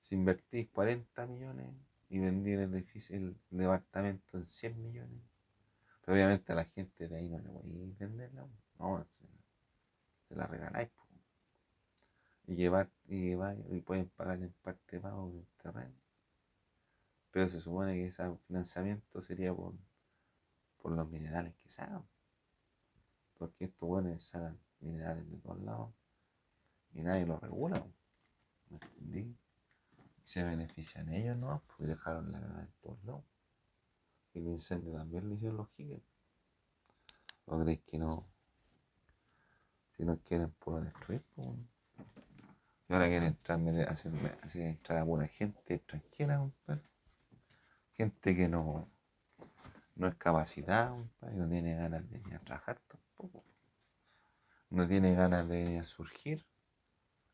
Si 0.00 0.14
invertís 0.14 0.68
40 0.70 1.26
millones 1.26 1.74
y 2.08 2.18
vendí 2.18 2.52
el 2.52 2.74
edificio, 2.74 3.16
el 3.16 3.36
departamento 3.50 4.38
en 4.38 4.46
100 4.46 4.82
millones, 4.82 5.22
pero 6.00 6.14
obviamente 6.14 6.52
a 6.52 6.56
la 6.56 6.64
gente 6.64 7.08
de 7.08 7.16
ahí 7.16 7.28
no 7.28 7.38
le 7.38 7.50
voy 7.50 7.70
a 7.70 8.06
venderla, 8.06 8.48
no, 8.78 9.06
se 10.28 10.34
la 10.34 10.46
regaláis. 10.46 10.90
Y 12.46 12.56
llevar, 12.56 12.88
y 13.06 13.80
pueden 13.82 14.08
pagar 14.08 14.38
en 14.42 14.52
parte 14.62 14.98
pago 14.98 15.30
del 15.30 15.46
terreno. 15.62 15.94
Pero 17.30 17.50
se 17.50 17.60
supone 17.60 17.92
que 17.92 18.06
ese 18.06 18.24
financiamiento 18.46 19.20
sería 19.20 19.52
por, 19.52 19.74
por 20.80 20.92
los 20.92 21.10
minerales 21.10 21.54
que 21.56 21.68
sacan. 21.68 22.08
Porque 23.36 23.66
estos 23.66 23.86
buenos 23.86 24.22
sacan 24.24 24.58
minerales 24.80 25.30
de 25.30 25.36
todos 25.36 25.60
lados 25.60 25.92
y 26.98 27.02
nadie 27.02 27.26
los 27.26 27.40
regula. 27.40 27.84
¿Me 28.70 28.76
entendí? 28.76 29.36
se 30.24 30.42
benefician 30.42 31.08
ellos, 31.10 31.38
¿no? 31.38 31.62
Porque 31.66 31.86
dejaron 31.86 32.30
la 32.30 32.38
cagada 32.38 32.60
en 32.60 32.72
todos 32.82 33.02
lados. 33.04 33.24
Y 34.34 34.40
el 34.40 34.48
incendio 34.48 34.92
también 34.92 35.26
lo 35.26 35.34
hicieron 35.34 35.56
los 35.56 35.70
gigantes. 35.70 36.06
¿O 37.46 37.58
crees 37.58 37.80
que 37.86 37.98
no? 37.98 38.26
Si 39.92 40.04
no 40.04 40.18
quieren, 40.18 40.50
puedo 40.58 40.82
destruir, 40.82 41.24
pues. 41.34 41.48
Y 42.88 42.92
ahora 42.92 43.06
quieren 43.06 43.28
entrar, 43.28 43.58
hacer, 43.88 44.12
hacer 44.42 44.62
entrar 44.62 44.98
a 44.98 45.04
buena 45.04 45.26
gente 45.28 45.74
extranjera, 45.74 46.38
compadre 46.38 46.88
gente 47.98 48.36
que 48.36 48.48
no, 48.48 48.88
no 49.96 50.06
es 50.06 50.14
capacitada, 50.14 50.96
no 51.32 51.48
tiene 51.48 51.74
ganas 51.74 52.08
de 52.08 52.18
ir 52.18 52.34
a 52.34 52.38
trabajar 52.38 52.80
tampoco. 52.86 53.44
No 54.70 54.86
tiene 54.86 55.14
ganas 55.14 55.48
de 55.48 55.62
ir 55.62 55.80
a 55.80 55.84
surgir 55.84 56.46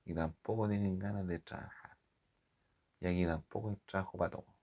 y 0.05 0.15
tampoco 0.15 0.69
tienen 0.69 0.99
ganas 0.99 1.27
de 1.27 1.39
trabajar. 1.39 1.97
Y 3.01 3.07
aquí 3.07 3.27
tampoco 3.27 3.71
hay 3.71 3.77
trabajo 3.87 4.19
para 4.19 4.31
todos. 4.31 4.55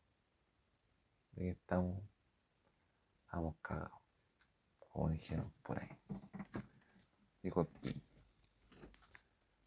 De 1.34 1.50
estamos, 1.50 2.04
estamos 3.26 3.56
cagados, 3.62 4.02
como 4.80 5.10
dijeron 5.10 5.54
por 5.64 5.80
ahí. 5.80 5.98
Dijo, 7.42 7.68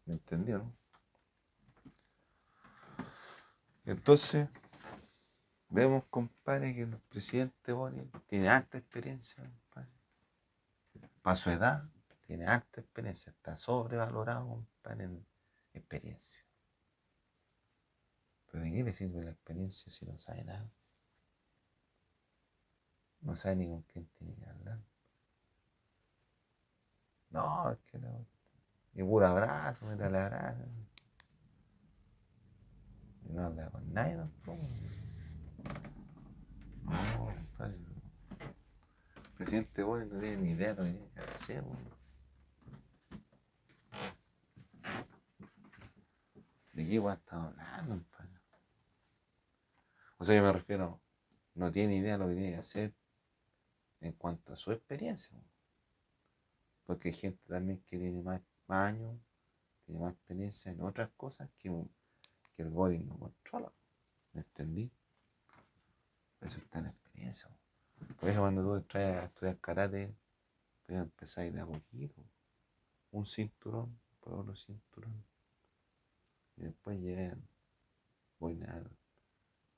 ¿me 0.05 0.13
entendieron? 0.13 0.75
Entonces, 3.85 4.49
Vemos, 5.75 6.05
compadre, 6.09 6.73
que 6.73 6.83
el 6.83 6.97
presidente 7.09 7.73
Boris 7.73 8.03
tiene 8.27 8.47
alta 8.47 8.77
experiencia, 8.77 9.43
compadre. 9.43 9.91
Para 11.21 11.35
su 11.35 11.49
edad, 11.49 11.83
tiene 12.25 12.45
alta 12.45 12.79
experiencia. 12.79 13.31
Está 13.31 13.57
sobrevalorado, 13.57 14.47
compadre, 14.47 15.09
experiencia. 15.79 16.45
Pero 18.51 18.63
¿de 18.63 18.71
qué 18.71 18.83
le 18.83 18.93
sirve 18.93 19.23
la 19.23 19.31
experiencia 19.31 19.91
si 19.91 20.05
no 20.05 20.17
sabe 20.17 20.43
nada? 20.43 20.71
No 23.21 23.35
sabe 23.35 23.55
ni 23.57 23.67
con 23.67 23.81
quién 23.83 24.07
tiene 24.17 24.35
que 24.35 24.45
hablar. 24.45 24.79
No, 27.31 27.71
es 27.71 27.79
que 27.91 27.99
no. 27.99 28.25
Y 28.93 29.03
puro 29.03 29.27
abrazo, 29.27 29.85
métale 29.87 30.17
abrazo. 30.19 30.63
Y 33.25 33.33
no 33.33 33.43
habla 33.43 33.69
con 33.69 33.93
nadie 33.93 34.15
tampoco. 34.15 34.69
No, 36.83 37.33
El 37.65 39.31
presidente 39.37 39.83
Boris 39.83 40.07
no 40.07 40.19
tiene 40.19 40.37
ni 40.37 40.51
idea 40.51 40.73
de 40.73 40.75
lo 40.75 40.83
que 40.83 40.91
tiene 40.91 41.11
que 41.11 41.19
hacer, 41.19 41.63
¿De 46.75 46.85
qué 46.85 46.99
weón 46.99 47.17
estamos 47.17 47.57
hablando, 47.57 47.95
compadre? 47.95 48.41
O 50.17 50.25
sea, 50.25 50.35
yo 50.35 50.43
me 50.43 50.51
refiero, 50.51 51.01
no 51.53 51.71
tiene 51.71 51.95
idea 51.95 52.13
de 52.13 52.17
lo 52.17 52.27
que 52.27 52.33
tiene 52.33 52.51
que 52.51 52.57
hacer 52.57 52.93
en 54.01 54.11
cuanto 54.11 54.51
a 54.51 54.57
su 54.57 54.73
experiencia. 54.73 55.41
Porque 56.83 57.09
hay 57.09 57.15
gente 57.15 57.41
también 57.47 57.81
que 57.85 57.97
tiene 57.97 58.21
más, 58.21 58.41
años, 58.67 59.17
tiene 59.85 60.01
más 60.01 60.13
experiencia 60.15 60.69
en 60.69 60.81
otras 60.81 61.09
cosas 61.15 61.49
que, 61.57 61.71
que 62.57 62.63
el 62.63 62.69
Boris 62.69 63.01
no 63.05 63.17
controla. 63.17 63.71
¿Me 64.33 64.41
entendí? 64.41 64.91
Eso 66.41 66.59
está 66.59 66.79
en 66.79 66.87
experiencia. 66.87 67.49
Por 68.19 68.27
eso 68.27 68.41
cuando 68.41 68.61
tú 68.63 68.75
entras 68.75 69.23
a 69.23 69.25
estudiar 69.27 69.59
karate, 69.61 70.13
primero 70.85 71.05
empezáis 71.05 71.53
de 71.53 71.61
a 71.61 71.65
poquito. 71.65 72.21
Un 73.11 73.25
cinturón, 73.25 73.97
después 74.09 74.35
otro 74.35 74.55
cinturón. 74.55 75.34
Y 76.57 76.63
después 76.63 76.99
llegan 76.99 77.47
boina, 78.39 78.83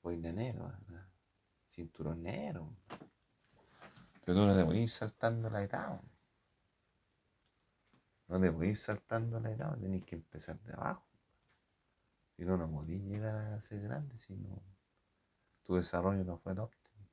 boina 0.02 0.32
negro, 0.32 0.72
cinturón 1.68 2.22
negro. 2.22 2.76
Pero 4.24 4.40
tú 4.40 4.46
no 4.46 4.54
te 4.54 4.76
ir 4.78 4.90
saltando 4.90 5.48
la 5.50 5.62
etapa. 5.62 6.02
No 8.28 8.40
te 8.40 8.66
ir 8.66 8.76
saltando 8.76 9.40
la 9.40 9.50
etapa, 9.50 9.76
tenés 9.78 10.04
que 10.04 10.16
empezar 10.16 10.60
de 10.60 10.74
abajo. 10.74 11.06
Si 12.36 12.44
no, 12.44 12.56
no 12.56 12.70
podés 12.70 13.02
llegar 13.02 13.34
a 13.34 13.60
ser 13.62 13.80
grande 13.80 14.16
si 14.16 14.36
no, 14.36 14.62
tu 15.64 15.74
desarrollo 15.74 16.24
no 16.24 16.38
fue 16.38 16.52
el 16.52 16.60
óptimo. 16.60 17.08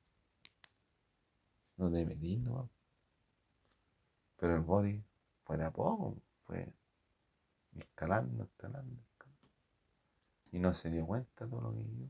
No 1.78 1.90
te 1.90 2.06
metís, 2.06 2.38
no. 2.40 2.70
Pero 4.36 4.54
el 4.54 4.60
body 4.60 5.02
fue 5.44 5.56
de 5.56 5.64
a 5.64 5.72
poco, 5.72 6.16
fue 6.44 6.72
escalando, 7.76 8.44
escalando. 8.44 9.02
Y 10.52 10.58
no 10.58 10.72
se 10.72 10.90
dio 10.90 11.06
cuenta 11.06 11.44
de 11.44 11.50
todo 11.50 11.60
lo 11.60 11.72
que 11.72 11.82
vivió 11.82 12.08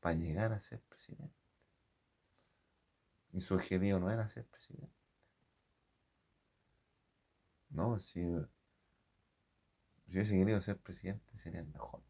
para 0.00 0.14
llegar 0.14 0.52
a 0.52 0.60
ser 0.60 0.80
presidente. 0.80 1.34
Y 3.32 3.40
su 3.40 3.54
objetivo 3.54 3.98
no 3.98 4.10
era 4.10 4.26
ser 4.26 4.46
presidente. 4.46 4.94
No, 7.70 8.00
si 8.00 8.24
hubiese 10.08 10.32
querido 10.32 10.60
ser 10.60 10.78
presidente 10.78 11.36
sería 11.38 11.60
el 11.60 11.68
mejor, 11.68 12.02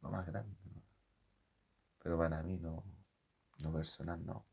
lo 0.00 0.10
más 0.10 0.26
grande. 0.26 0.56
Pero 2.02 2.16
para 2.16 2.42
mí 2.42 2.56
no, 2.56 2.82
lo 3.58 3.72
personal 3.72 4.24
no. 4.24 4.46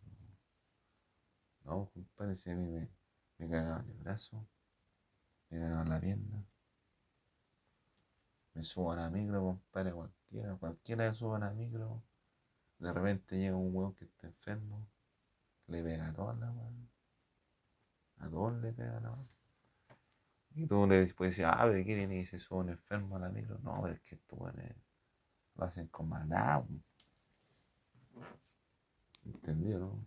No, 1.64 1.90
compadre, 1.94 2.36
si 2.36 2.50
a 2.50 2.56
me, 2.56 2.90
me 3.38 3.50
cagaban 3.50 3.90
el 3.90 3.98
brazo, 3.98 4.46
me 5.50 5.60
cagaban 5.60 5.90
la 5.90 6.00
pierna, 6.00 6.46
me 8.58 8.64
subo 8.64 8.92
a 8.92 8.96
la 8.96 9.10
micro, 9.12 9.40
compadre, 9.40 9.94
cualquiera, 9.94 10.56
cualquiera 10.56 11.10
que 11.10 11.16
suba 11.16 11.38
a 11.38 11.40
la 11.42 11.52
micro, 11.52 12.02
de 12.80 12.92
repente 12.92 13.38
llega 13.38 13.56
un 13.56 13.70
hueón 13.76 13.94
que 13.94 14.06
está 14.06 14.26
enfermo, 14.26 14.88
le 15.68 15.84
pega 15.84 16.08
a 16.08 16.14
todas 16.14 16.40
la 16.40 16.50
weón. 16.52 16.90
A 18.18 18.28
todos 18.28 18.54
le 18.56 18.74
pega 18.74 19.00
la 19.00 19.12
weón. 19.12 19.30
Y 20.56 20.66
tú 20.66 20.88
le 20.88 21.06
puedes 21.14 21.34
decir, 21.34 21.46
ah, 21.46 21.68
pero 21.70 21.84
quieren 21.84 22.12
y 22.12 22.26
se 22.26 22.40
suben 22.40 22.70
enfermo 22.70 23.18
a 23.18 23.20
la 23.20 23.30
micro. 23.30 23.60
No, 23.60 23.86
es 23.88 24.00
que 24.02 24.16
tú 24.16 24.38
lo 25.56 25.64
hacen 25.64 25.88
con 25.90 26.10
maldad. 26.10 26.64
¿Entendido, 29.24 29.80
no? 29.80 30.00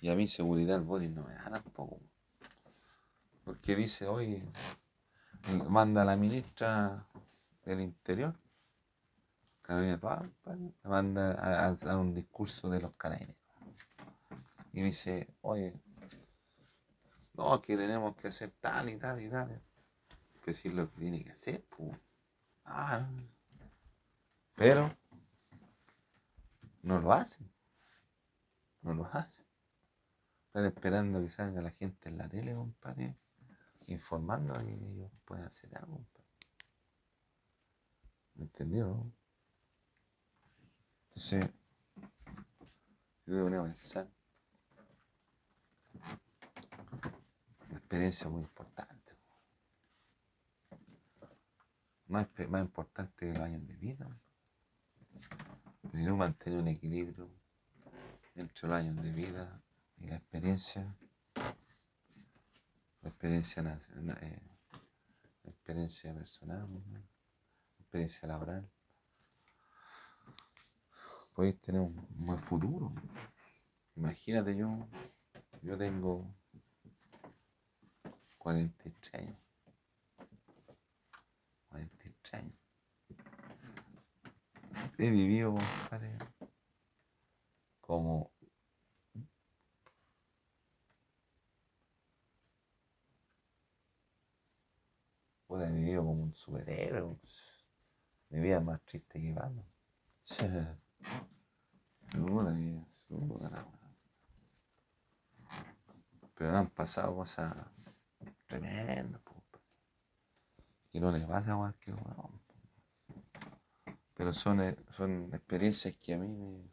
Y 0.00 0.08
a 0.08 0.14
mí 0.14 0.26
seguridad 0.26 0.76
el 0.76 0.84
body 0.84 1.08
no 1.08 1.24
me 1.24 1.34
da 1.34 1.50
tampoco. 1.50 2.00
Porque 3.44 3.76
dice 3.76 4.06
hoy, 4.06 4.42
manda 5.68 6.02
a 6.02 6.04
la 6.04 6.16
ministra 6.16 7.06
del 7.64 7.80
Interior, 7.80 8.34
Carolina 9.62 9.98
Pampa, 9.98 10.56
manda 10.84 11.32
a, 11.32 11.68
a, 11.68 11.96
un 11.96 12.14
discurso 12.14 12.68
de 12.68 12.80
los 12.80 12.96
carabineros. 12.96 13.36
Y 14.72 14.82
dice, 14.82 15.28
oye, 15.40 15.74
no, 17.34 17.60
que 17.62 17.76
tenemos 17.76 18.16
que 18.16 18.28
hacer 18.28 18.52
tal 18.60 18.88
y 18.88 18.96
tal 18.96 19.22
y 19.22 19.28
tal. 19.30 19.62
Que 20.42 20.52
si 20.52 20.70
lo 20.70 20.90
que 20.90 21.00
tiene 21.00 21.24
que 21.24 21.30
hacer, 21.30 21.64
pues. 21.68 21.98
Ah, 22.64 23.06
pero 24.54 24.90
no 26.82 26.98
lo 27.00 27.12
hacen. 27.12 27.50
No 28.82 28.94
lo 28.94 29.06
hacen. 29.06 29.46
Están 30.46 30.64
esperando 30.66 31.20
que 31.20 31.28
salga 31.28 31.62
la 31.62 31.70
gente 31.70 32.08
en 32.08 32.18
la 32.18 32.28
tele, 32.28 32.54
compadre, 32.54 33.14
informando 33.88 34.54
que 34.54 34.72
ellos 34.72 35.10
pueden 35.24 35.44
hacer 35.44 35.76
algo. 35.76 36.04
¿Entendió? 38.36 39.12
Entonces, 41.08 41.50
yo 43.26 43.36
debería 43.36 43.62
pensar 43.62 44.08
experiencia 47.88 48.28
muy 48.28 48.42
importante. 48.42 49.16
Más, 52.06 52.28
más 52.48 52.60
importante 52.60 53.14
que 53.16 53.32
los 53.32 53.38
años 53.38 53.66
de 53.66 53.76
vida. 53.76 54.06
Debemos 55.92 56.18
mantener 56.18 56.58
un 56.60 56.68
equilibrio 56.68 57.30
entre 58.34 58.68
los 58.68 58.76
años 58.76 59.02
de 59.02 59.10
vida 59.10 59.62
y 59.96 60.06
la 60.06 60.16
experiencia. 60.16 60.94
Experiencia, 63.02 63.62
eh, 63.62 64.42
la 65.44 65.50
experiencia 65.50 66.12
personal, 66.14 66.68
experiencia 67.78 68.28
laboral. 68.28 68.68
Podéis 71.32 71.60
tener 71.60 71.80
un 71.80 72.06
buen 72.10 72.38
futuro. 72.38 72.92
Imagínate 73.96 74.56
yo, 74.56 74.88
yo 75.62 75.78
tengo 75.78 76.34
43 78.38 79.14
años. 79.14 79.38
43 81.68 82.34
años. 82.34 82.58
He 84.98 85.10
vivido, 85.10 85.54
compadre, 85.54 86.18
como 87.80 88.32
Pude 95.58 95.70
he 95.70 95.72
vivido 95.72 96.04
como 96.04 96.22
un 96.22 96.32
superhéroe. 96.36 97.18
Mi 98.28 98.38
vida 98.38 98.58
es 98.58 98.64
más 98.64 98.80
triste 98.82 99.20
que 99.20 99.32
vamos. 99.32 99.66
Pero 106.36 106.56
han 106.56 106.68
pasado 106.70 107.16
cosas 107.16 107.56
tremendo, 108.46 109.20
que 110.92 111.00
no 111.00 111.10
les 111.10 111.26
pasa 111.26 111.54
a 111.54 111.56
cualquier 111.56 111.96
uno. 111.96 112.40
Pero 114.14 114.32
son, 114.32 114.60
eh, 114.60 114.76
son 114.96 115.28
experiencias 115.34 115.96
que 115.96 116.14
a 116.14 116.18
mí 116.18 116.28
me, 116.28 116.70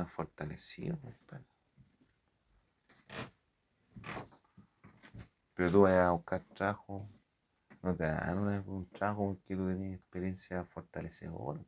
han 0.00 0.08
fortalecido, 0.08 0.98
Pero 5.54 5.70
tú 5.70 5.82
vas 5.82 5.92
a 5.92 6.10
buscar 6.10 6.42
trabajo, 6.54 7.08
no 7.82 7.96
te 7.96 8.04
dan 8.04 8.38
un 8.68 8.88
trabajo 8.90 9.34
porque 9.34 9.56
tú 9.56 9.66
tenías 9.66 9.98
experiencia 9.98 10.64
fortalecedora. 10.64 11.64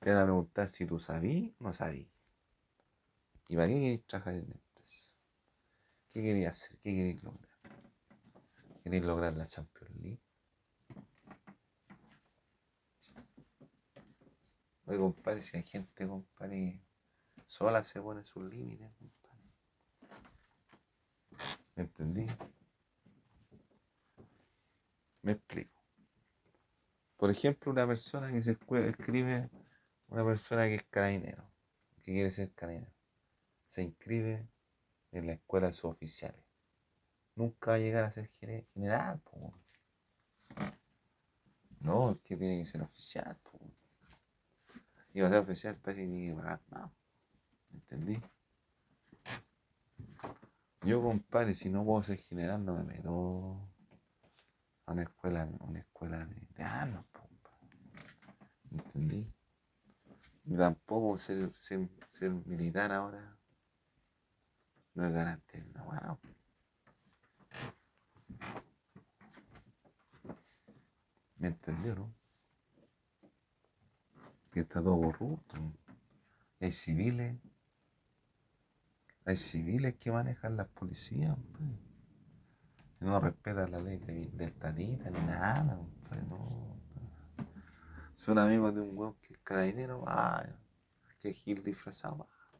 Te 0.00 0.10
van 0.10 0.22
a 0.22 0.24
preguntar 0.24 0.68
si 0.68 0.84
tú 0.86 0.98
sabías 0.98 1.52
o 1.60 1.64
no 1.64 1.72
sabías. 1.72 2.10
¿Y 3.48 3.56
para 3.56 3.68
qué 3.68 3.74
quieres 3.74 4.06
trabajar 4.06 4.34
en 4.34 4.62
¿Qué 6.10 6.20
quería 6.22 6.50
hacer? 6.50 6.76
¿Qué 6.78 6.94
queréis 6.94 7.22
lograr? 7.22 7.48
¿Queréis 8.82 9.04
lograr 9.04 9.34
la 9.34 9.46
Champions 9.46 9.94
League? 9.96 10.20
Oye, 14.86 14.98
compadre, 14.98 15.40
si 15.40 15.56
hay 15.56 15.62
gente, 15.62 16.06
compadre, 16.06 16.82
sola 17.46 17.82
se 17.82 18.02
pone 18.02 18.24
sus 18.24 18.42
límites, 18.44 18.92
compadre. 18.98 19.54
¿Me 21.76 21.82
entendí? 21.84 22.26
Me 25.22 25.32
explico. 25.32 25.80
Por 27.16 27.30
ejemplo, 27.30 27.70
una 27.70 27.86
persona 27.86 28.32
que 28.32 28.42
se 28.42 28.50
escribe, 28.50 29.48
una 30.08 30.24
persona 30.24 30.66
que 30.66 30.74
es 30.74 30.84
carabinero, 30.90 31.48
que 32.02 32.12
quiere 32.12 32.32
ser 32.32 32.52
carabinero, 32.52 32.92
se 33.68 33.82
inscribe 33.82 34.48
en 35.12 35.26
la 35.28 35.34
escuela 35.34 35.68
de 35.68 35.74
sus 35.74 35.84
oficiales. 35.84 36.44
Nunca 37.36 37.70
va 37.70 37.74
a 37.76 37.78
llegar 37.78 38.04
a 38.04 38.10
ser 38.10 38.28
general, 38.28 39.22
No, 41.78 42.10
es 42.10 42.18
que 42.22 42.36
tiene 42.36 42.58
que 42.58 42.66
ser 42.66 42.82
oficial, 42.82 43.38
po. 43.44 43.60
Y 45.14 45.20
va 45.20 45.28
a 45.28 45.30
ser 45.30 45.38
oficial, 45.38 45.76
parece 45.76 46.02
que 46.02 46.08
tiene 46.08 46.28
que 46.30 46.34
pagar 46.34 46.60
más. 46.70 46.90
¿Entendí? 47.72 48.20
Yo, 50.82 51.00
compadre, 51.00 51.54
si 51.54 51.70
no 51.70 51.84
puedo 51.84 52.02
ser 52.02 52.18
general, 52.18 52.64
no 52.64 52.74
me 52.74 52.82
meto 52.82 53.71
a 54.86 54.92
una 54.92 55.02
escuela, 55.02 55.48
una 55.60 55.80
escuela 55.80 56.24
de, 56.24 56.48
de 56.56 56.62
años, 56.64 57.04
¿Entendí? 58.70 59.30
Y 60.44 60.56
tampoco 60.56 61.18
ser, 61.18 61.54
ser, 61.54 61.88
ser 62.08 62.30
militar 62.46 62.90
ahora 62.90 63.36
no 64.94 65.06
es 65.06 65.12
garantía 65.12 65.64
wow. 65.84 66.18
¿Me 71.36 71.48
entendieron? 71.48 72.14
Que 74.52 74.60
está 74.60 74.82
todo 74.82 75.00
corrupto. 75.00 75.56
Hay 76.60 76.72
civiles. 76.72 77.36
Hay 79.24 79.36
civiles 79.36 79.94
que 79.94 80.12
manejan 80.12 80.56
las 80.56 80.68
policías. 80.68 81.36
No 83.02 83.20
respeta 83.20 83.66
la 83.68 83.80
ley 83.80 83.98
del 83.98 84.54
tatita 84.54 85.10
ni 85.10 85.20
nada, 85.20 85.76
compadre, 85.76 86.22
no. 86.26 86.80
Son 88.14 88.38
amigos 88.38 88.74
de 88.74 88.80
un 88.80 88.96
weón 88.96 89.14
que 89.20 89.34
es 89.34 89.40
carabinero, 89.40 90.04
ah, 90.06 90.44
que 91.20 91.34
Gil 91.34 91.62
disfrazado. 91.64 92.28
Ah. 92.30 92.58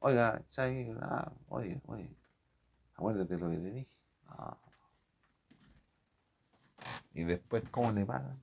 Oiga, 0.00 0.44
Chay, 0.46 0.96
ah, 1.00 1.32
oye, 1.48 1.80
oye, 1.86 2.16
acuérdate 2.94 3.36
lo 3.36 3.50
que 3.50 3.58
te 3.58 3.70
dije. 3.70 3.96
Ah. 4.26 4.56
Y 7.12 7.24
después, 7.24 7.62
¿cómo 7.70 7.92
le 7.92 8.04
pagan? 8.04 8.42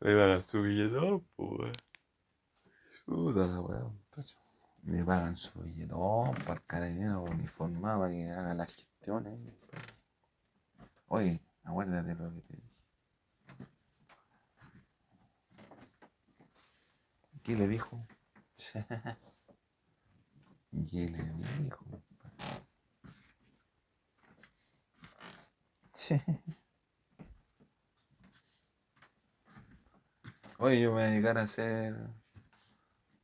Le 0.00 0.16
pagan 0.16 0.46
su 0.48 0.62
billetón, 0.62 1.24
pues. 1.36 1.72
Puta 3.04 3.46
la 3.46 3.60
weón, 3.60 4.00
Le 4.86 5.04
pagan 5.04 5.36
su 5.36 5.60
billetón 5.62 6.32
para 6.44 6.54
el 6.54 6.64
carabinero 6.66 7.22
uniformado 7.24 8.00
para 8.00 8.12
que 8.12 8.30
haga 8.30 8.54
las 8.54 8.72
gestiones. 8.72 9.38
Oye, 11.08 11.40
acuérdate 11.64 12.14
lo 12.14 12.32
que 12.34 12.40
te 12.42 12.56
dije. 12.56 12.70
¿Qué 17.42 17.56
le 17.56 17.68
dijo? 17.68 18.06
¿Qué 20.90 21.08
le 21.08 21.22
dijo? 21.62 21.84
Oye, 30.58 30.80
yo 30.80 30.88
me 30.90 30.94
voy 30.94 31.02
a 31.02 31.06
dedicar 31.06 31.38
a 31.38 31.42
hacer, 31.42 31.94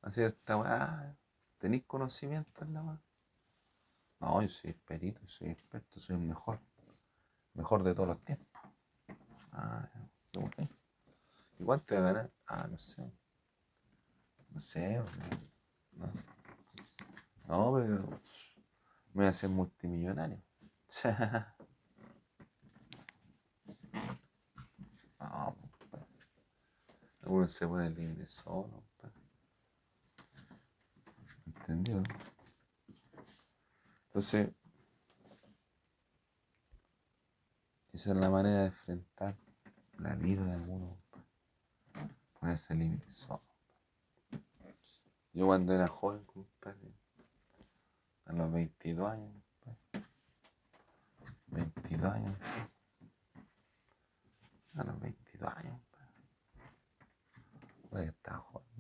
a 0.03 0.09
hacer 0.09 0.27
esta 0.27 0.57
weá. 0.57 1.17
¿Tenéis 1.63 1.85
conocimiento 1.87 2.65
en 2.65 2.75
la 2.75 2.83
weá? 2.83 3.01
No, 4.19 4.43
yo 4.43 4.49
soy 4.49 4.73
perito, 4.73 5.21
soy 5.29 5.51
experto, 5.51 6.01
soy 6.01 6.17
el 6.17 6.23
mejor. 6.23 6.59
Mejor 7.55 7.85
de 7.85 7.95
todos 7.95 8.09
los 8.09 8.25
tiempos. 8.25 8.49
Ah, 9.53 9.89
¿Y 11.61 11.65
cuánto 11.65 11.95
voy 11.95 11.99
a 11.99 12.07
ganar? 12.07 12.33
Ah, 12.49 12.67
no 12.69 12.77
sé. 12.81 13.13
No 14.51 14.61
sé, 14.61 15.01
no. 15.93 16.13
No, 17.47 17.73
pero 17.77 18.09
me 18.09 18.19
voy 19.15 19.27
a 19.27 19.29
hacer 19.29 19.49
multimillonario. 19.49 20.43
no, 25.21 25.57
pues, 25.91 26.03
uno 27.23 27.47
se 27.47 27.69
pone 27.69 27.87
el 27.87 28.27
solo. 28.27 28.83
Pues. 31.67 31.79
¿Entendió? 31.79 32.03
Entonces, 34.07 34.51
esa 37.93 38.11
es 38.11 38.17
la 38.17 38.31
manera 38.31 38.61
de 38.61 38.67
enfrentar 38.67 39.37
la 39.99 40.15
vida 40.17 40.45
de 40.45 40.57
uno. 40.57 40.99
Pues. 41.11 41.25
Ponerse 42.41 42.75
límite 42.75 43.11
solo. 43.13 43.43
Yo 45.33 45.47
cuando 45.47 45.73
era 45.73 45.89
joven, 45.89 46.25
compadre, 46.25 46.93
a 48.27 48.33
los 48.33 48.53
22 48.53 49.11
años, 49.11 49.33
compadre, 49.61 50.07
22 51.47 52.13
años, 52.13 52.39
a 54.75 54.85
los 54.85 55.01
22 55.01 55.55
años, 55.57 55.81
compadre, 57.81 58.09
estaba 58.09 58.39
joven. 58.41 58.73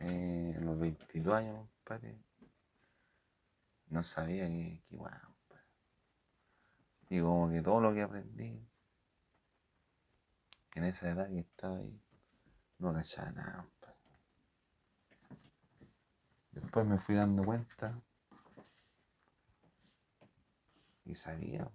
Eh, 0.00 0.54
a 0.56 0.60
los 0.60 0.78
22 1.28 1.34
años, 1.34 1.68
compadre, 1.84 2.18
no 3.88 4.02
sabía 4.02 4.46
que, 4.46 4.82
que. 4.90 5.34
Y 7.10 7.20
como 7.20 7.50
que 7.50 7.62
todo 7.62 7.80
lo 7.80 7.94
que 7.94 8.02
aprendí, 8.02 8.66
en 10.74 10.84
esa 10.84 11.10
edad 11.10 11.28
que 11.28 11.40
estaba 11.40 11.78
ahí, 11.78 12.00
no 12.78 12.92
cachaba 12.92 13.32
nada. 13.32 13.68
Después 16.52 16.86
me 16.86 16.98
fui 16.98 17.14
dando 17.14 17.44
cuenta 17.44 18.02
y 21.04 21.14
sabía 21.14 21.70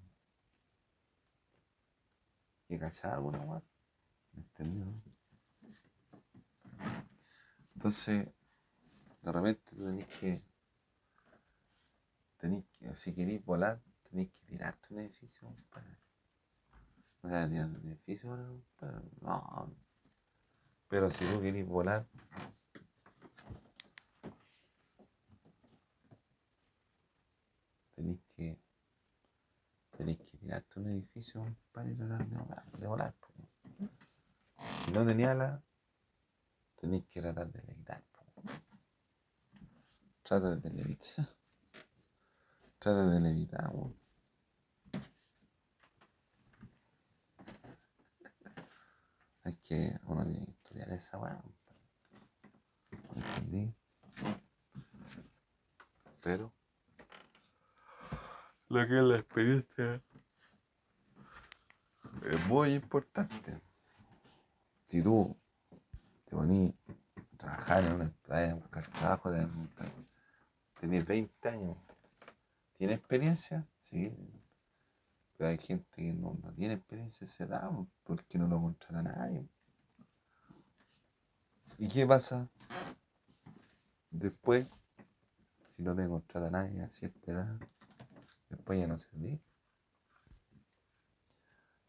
que 2.67 2.79
cachaba 2.79 3.15
alguna 3.15 3.39
guay. 3.39 3.61
¿Me? 4.33 5.01
Entonces, 7.75 8.27
de 9.23 9.31
repente 9.31 9.61
tú 9.69 9.85
que, 10.19 10.43
tenés 12.37 12.65
que, 12.73 12.93
si 12.93 13.13
querés 13.13 13.43
volar, 13.45 13.81
tenés 14.09 14.29
que 14.31 14.45
tirarte 14.45 14.93
un 14.93 14.99
edificio, 14.99 15.47
compadre. 15.47 15.97
O 17.21 17.29
sea, 17.29 17.47
tirar 17.47 17.67
un 17.67 17.87
edificio, 17.87 18.35
No, 19.21 19.73
pero 20.89 21.09
si 21.09 21.25
tú 21.25 21.41
querés 21.41 21.65
volar, 21.65 22.05
tenés 27.95 28.19
que, 28.35 28.59
tenés 29.97 30.17
que 30.17 30.37
tirarte 30.37 30.79
un 30.81 30.87
edificio 30.87 31.45
para 31.71 31.89
ir 31.89 32.01
a 32.03 32.65
de 32.77 32.87
volar. 32.87 33.15
Si 34.85 34.91
no 34.91 35.05
tenía 35.05 35.31
ala, 35.31 35.63
tenés 36.75 37.05
que 37.05 37.21
tratar 37.21 37.49
de 37.49 37.61
levitar. 37.61 38.03
Trata 40.23 40.55
de 40.55 40.69
levitar. 40.69 41.27
Trata 42.79 43.09
de 43.09 43.19
levitar, 43.19 43.71
Es 49.43 49.57
que 49.57 49.99
uno 50.05 50.23
tiene 50.23 50.45
que 50.45 50.51
estudiar 50.51 50.89
esa 50.91 51.17
weá. 51.17 51.43
¿Entendí? 53.15 53.75
Pero 56.21 56.53
lo 58.69 58.87
que 58.87 58.97
es 58.97 59.03
la 59.03 59.17
experiencia 59.17 60.01
es 62.23 62.45
muy 62.47 62.75
importante. 62.75 63.59
Si 64.85 65.03
tú 65.03 65.37
te 66.25 66.35
pones 66.35 66.73
a 67.33 67.37
trabajar 67.37 67.83
en 67.83 67.93
una 67.93 68.03
empresa, 68.05 68.55
buscar 68.55 68.87
trabajo, 68.87 69.31
tenés 70.83 71.05
20 71.05 71.47
años, 71.47 71.77
¿tienes 72.73 72.97
experiencia? 72.97 73.65
Sí, 73.79 74.13
pero 75.37 75.49
hay 75.49 75.57
gente 75.57 75.87
que 75.95 76.13
no, 76.13 76.37
tiene 76.57 76.73
experiencia 76.73 77.23
esa 77.23 77.45
edad 77.45 77.71
porque 78.03 78.37
no 78.37 78.47
lo 78.47 78.59
contrata 78.59 79.01
nadie. 79.01 79.47
¿Y 81.77 81.87
qué 81.87 82.05
pasa? 82.05 82.49
Después, 84.11 84.67
si 85.69 85.83
no 85.83 85.95
te 85.95 86.05
contrata 86.05 86.49
nadie 86.49 86.83
a 86.83 86.89
cierta 86.89 87.31
edad, 87.31 87.59
después 88.49 88.77
ya 88.77 88.85
no 88.85 88.97
serví. 88.97 89.41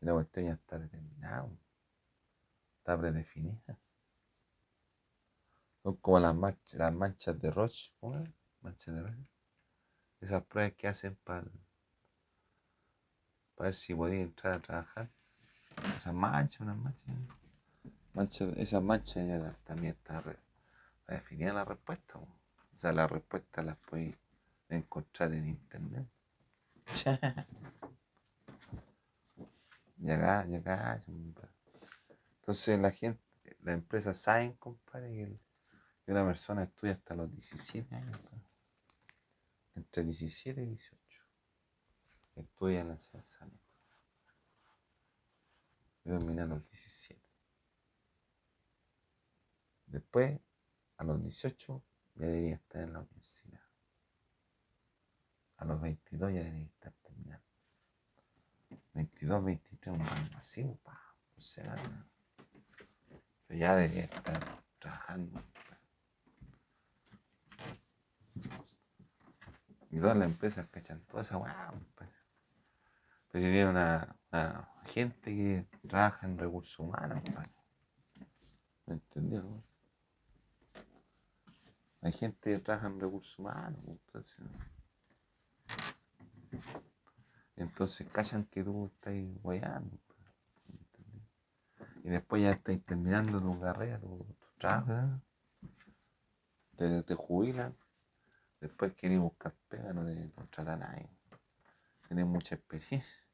Y 0.00 0.06
la 0.06 0.12
cuestión 0.12 0.46
ya 0.46 0.52
está 0.52 0.78
determinada. 0.78 1.50
Está 2.78 2.96
predefinida. 2.96 3.76
Son 5.82 5.96
como 5.96 6.20
las 6.20 6.36
manchas, 6.36 6.74
las 6.74 6.94
manchas 6.94 7.40
de 7.40 7.50
Roche. 7.50 7.92
¿Cómo? 7.98 8.24
Roche. 8.64 8.90
Esas 10.20 10.42
pruebas 10.44 10.72
que 10.72 10.88
hacen 10.88 11.16
para 11.16 11.44
para 13.54 13.68
ver 13.68 13.74
si 13.74 13.94
podía 13.94 14.22
entrar 14.22 14.54
a 14.54 14.60
trabajar. 14.60 15.10
Esas 15.96 16.14
manchas, 16.14 16.60
unas 16.60 16.76
manchas. 18.14 18.48
esas 18.56 18.82
manchas 18.82 19.56
también 19.64 19.92
está 19.92 20.22
definida 21.06 21.52
la 21.52 21.64
respuesta. 21.64 22.18
O 22.18 22.78
sea, 22.78 22.92
la 22.92 23.06
respuesta 23.06 23.62
las 23.62 23.76
puedes 23.78 24.16
encontrar 24.68 25.32
en 25.32 25.48
internet. 25.48 26.06
y 29.98 30.10
acá. 30.10 30.46
Entonces 32.40 32.78
la 32.78 32.90
gente, 32.90 33.22
la 33.62 33.72
empresa 33.72 34.14
saben, 34.14 34.52
compadre, 34.54 35.38
que, 36.04 36.12
una 36.12 36.26
persona 36.26 36.64
estudia 36.64 36.94
hasta 36.94 37.14
los 37.14 37.30
17 37.30 37.94
años. 37.94 38.20
Entre 39.74 40.04
17 40.04 40.62
y 40.62 40.66
18 40.66 41.24
estudia 42.36 42.80
en 42.80 42.88
la 42.88 42.98
Censania. 42.98 43.60
Termina 46.02 46.44
a 46.44 46.46
los 46.46 46.64
17. 46.64 47.20
Después, 49.86 50.40
a 50.96 51.04
los 51.04 51.22
18, 51.22 51.82
ya 52.16 52.26
debería 52.26 52.56
estar 52.56 52.82
en 52.82 52.92
la 52.92 53.00
universidad. 53.00 53.60
A 55.56 55.64
los 55.64 55.80
22 55.80 56.32
ya 56.32 56.42
debería 56.42 56.66
estar 56.66 56.92
terminando. 57.02 57.46
22, 58.92 59.44
23, 59.44 59.96
un 59.96 60.02
año 60.02 60.36
así, 60.36 60.64
pa, 60.82 61.16
o 61.36 61.40
sea, 61.40 61.76
ya 63.48 63.76
debería 63.76 64.04
estar 64.04 64.62
trabajando. 64.78 65.42
Y 69.94 70.00
todas 70.00 70.16
las 70.16 70.26
empresas 70.26 70.66
cachan 70.72 71.00
toda 71.06 71.22
esa 71.22 71.38
weá. 71.38 71.72
Pero 73.30 73.44
tiene 73.44 73.64
una, 73.68 74.16
una 74.32 74.68
gente 74.86 75.30
que 75.30 75.68
trabaja 75.86 76.26
en 76.26 76.36
recursos 76.36 76.76
humanos, 76.80 77.22
compadre. 77.24 77.52
¿Me 78.86 78.94
entendió? 78.94 79.62
Hay 82.00 82.10
gente 82.10 82.54
que 82.54 82.58
trabaja 82.58 82.88
en 82.88 82.98
recursos 82.98 83.38
humanos, 83.38 83.78
entonces. 83.86 84.36
Entonces 87.54 88.08
cachan 88.10 88.46
que 88.46 88.64
tú 88.64 88.86
estás 88.86 89.14
guayando. 89.44 89.96
Y 92.02 92.08
después 92.08 92.42
ya 92.42 92.50
estás 92.50 92.82
terminando 92.84 93.40
tu 93.40 93.60
carrera, 93.60 94.00
tu, 94.00 94.26
tu 94.40 94.58
trabajo, 94.58 94.92
¿eh? 94.92 95.68
te, 96.78 97.02
te 97.04 97.14
jubilan. 97.14 97.76
Después 98.60 98.94
querés 98.94 99.18
buscar 99.20 99.54
pega, 99.68 99.92
no 99.92 100.06
te 100.06 100.30
contrata 100.32 100.72
a 100.74 100.76
nadie. 100.76 101.08
Tienes 102.08 102.26
mucha 102.26 102.54
experiencia. 102.54 103.24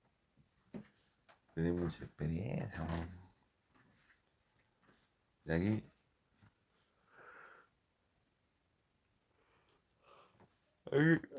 Tienes 1.54 1.74
mucha 1.74 2.04
experiencia, 2.04 2.82
weón. 2.82 3.20
Y 5.44 5.52
aquí. 5.52 5.90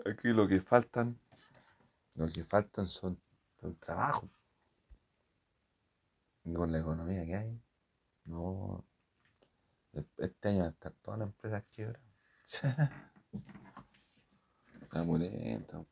Aquí, 0.05 0.29
lo 0.29 0.47
que 0.47 0.61
faltan, 0.61 1.19
lo 2.15 2.27
que 2.27 2.43
faltan 2.45 2.87
son, 2.87 3.21
son 3.59 3.75
trabajos. 3.77 4.29
Y 6.43 6.53
con 6.53 6.71
la 6.71 6.79
economía 6.79 7.25
que 7.25 7.35
hay, 7.35 7.61
no. 8.25 8.85
Este 10.17 10.49
año 10.49 10.59
van 10.59 10.67
a 10.67 10.71
estar 10.71 10.93
todas 11.01 11.19
las 11.19 11.27
empresas 11.27 11.63
quebradas. 11.71 12.01
Está 14.91 15.03
muy 15.03 15.19
lento. 15.19 15.87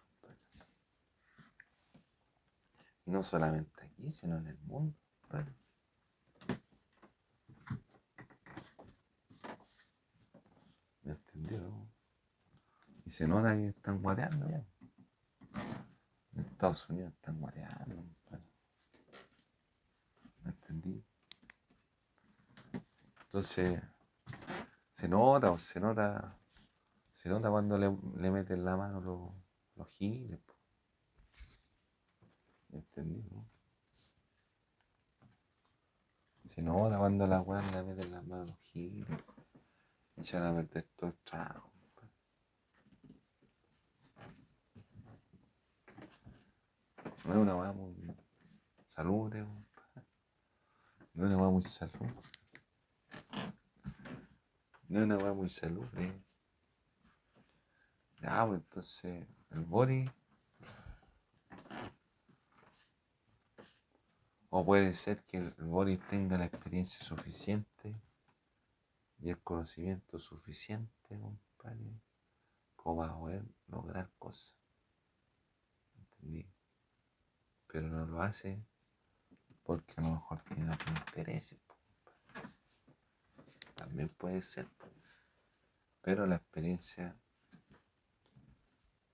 Y 3.06 3.12
no 3.12 3.24
solamente 3.24 3.82
aquí, 3.82 4.12
sino 4.12 4.38
en 4.38 4.48
el 4.48 4.60
mundo. 4.60 4.94
¿Me 11.02 11.14
entendió? 11.14 11.90
Y 13.06 13.10
se 13.10 13.26
nota 13.26 13.56
que 13.56 13.70
están 13.70 14.02
guateando 14.02 14.50
ya. 14.50 14.68
En 16.34 16.46
Estados 16.46 16.90
Unidos 16.90 17.14
están 17.14 17.40
guateando. 17.40 18.04
¿Me 20.44 20.50
entendí? 20.52 21.06
Entonces, 23.22 23.82
se 24.92 25.08
nota, 25.08 25.52
pues, 25.52 25.62
se 25.62 25.80
nota, 25.80 26.38
se 27.22 27.28
nota 27.28 27.50
cuando 27.50 27.78
le, 27.78 27.94
le 28.16 28.32
meten 28.32 28.64
la 28.64 28.78
mano 28.78 29.02
los, 29.02 29.34
los 29.76 29.90
giles. 29.96 30.40
po. 30.40 30.54
¿Me 32.70 32.80
entendí? 32.80 33.22
no? 33.30 33.46
Se 36.46 36.62
nota 36.62 36.98
cuando 36.98 37.28
la 37.28 37.42
weas 37.42 37.70
le 37.74 37.84
meten 37.84 38.12
la 38.12 38.22
mano 38.22 38.46
los 38.46 38.60
giles. 38.60 39.06
Van 40.32 40.44
a 40.44 40.54
meter 40.54 40.88
todo 40.96 41.10
el 41.10 41.18
trago. 41.18 41.74
No 47.26 47.34
es 47.34 47.38
una 47.38 47.56
wea 47.58 47.74
muy 47.74 48.16
salubre. 48.88 49.46
No 51.14 51.26
es 51.26 51.34
una 51.34 51.38
wea 51.38 51.50
muy 51.50 51.64
salubre. 51.64 52.14
No 54.88 55.00
es 55.00 55.06
una 55.06 55.18
weá 55.18 55.34
muy 55.34 55.50
salubre. 55.50 56.29
Ya, 58.22 58.46
pues 58.46 58.62
entonces, 58.62 59.28
el 59.52 59.62
body. 59.62 60.10
O 64.50 64.66
puede 64.66 64.94
ser 64.94 65.24
que 65.24 65.38
el 65.38 65.54
body 65.66 65.98
tenga 65.98 66.38
la 66.38 66.46
experiencia 66.46 67.06
suficiente 67.06 67.96
y 69.20 69.30
el 69.30 69.40
conocimiento 69.42 70.18
suficiente, 70.18 71.20
compadre, 71.20 72.02
como 72.76 73.02
para 73.02 73.14
poder 73.16 73.46
lograr 73.68 74.10
cosas. 74.18 74.56
¿Entendí? 75.96 76.50
Pero 77.68 77.88
no 77.90 78.06
lo 78.06 78.22
hace 78.22 78.66
porque 79.64 79.94
a 79.98 80.02
lo 80.02 80.12
mejor 80.14 80.42
tiene 80.44 80.76
po, 80.76 80.94
compadre. 81.14 81.42
También 83.76 84.10
puede 84.10 84.42
ser. 84.42 84.68
Pero 86.02 86.26
la 86.26 86.38
experiencia, 86.38 87.16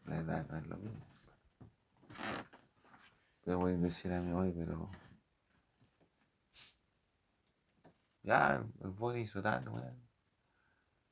la 0.06 0.18
edad 0.18 0.48
no 0.48 0.58
es 0.58 0.68
lo 0.68 0.78
mismo. 0.78 1.06
Te 3.44 3.54
voy 3.54 3.74
a 3.74 3.78
decir 3.78 4.12
a 4.14 4.22
mí 4.22 4.32
hoy, 4.32 4.52
pero. 4.52 4.90
Ya, 8.24 8.66
el 8.82 8.90
body 8.90 9.22
hizo 9.22 9.42
tal, 9.42 9.70
weón. 9.70 10.04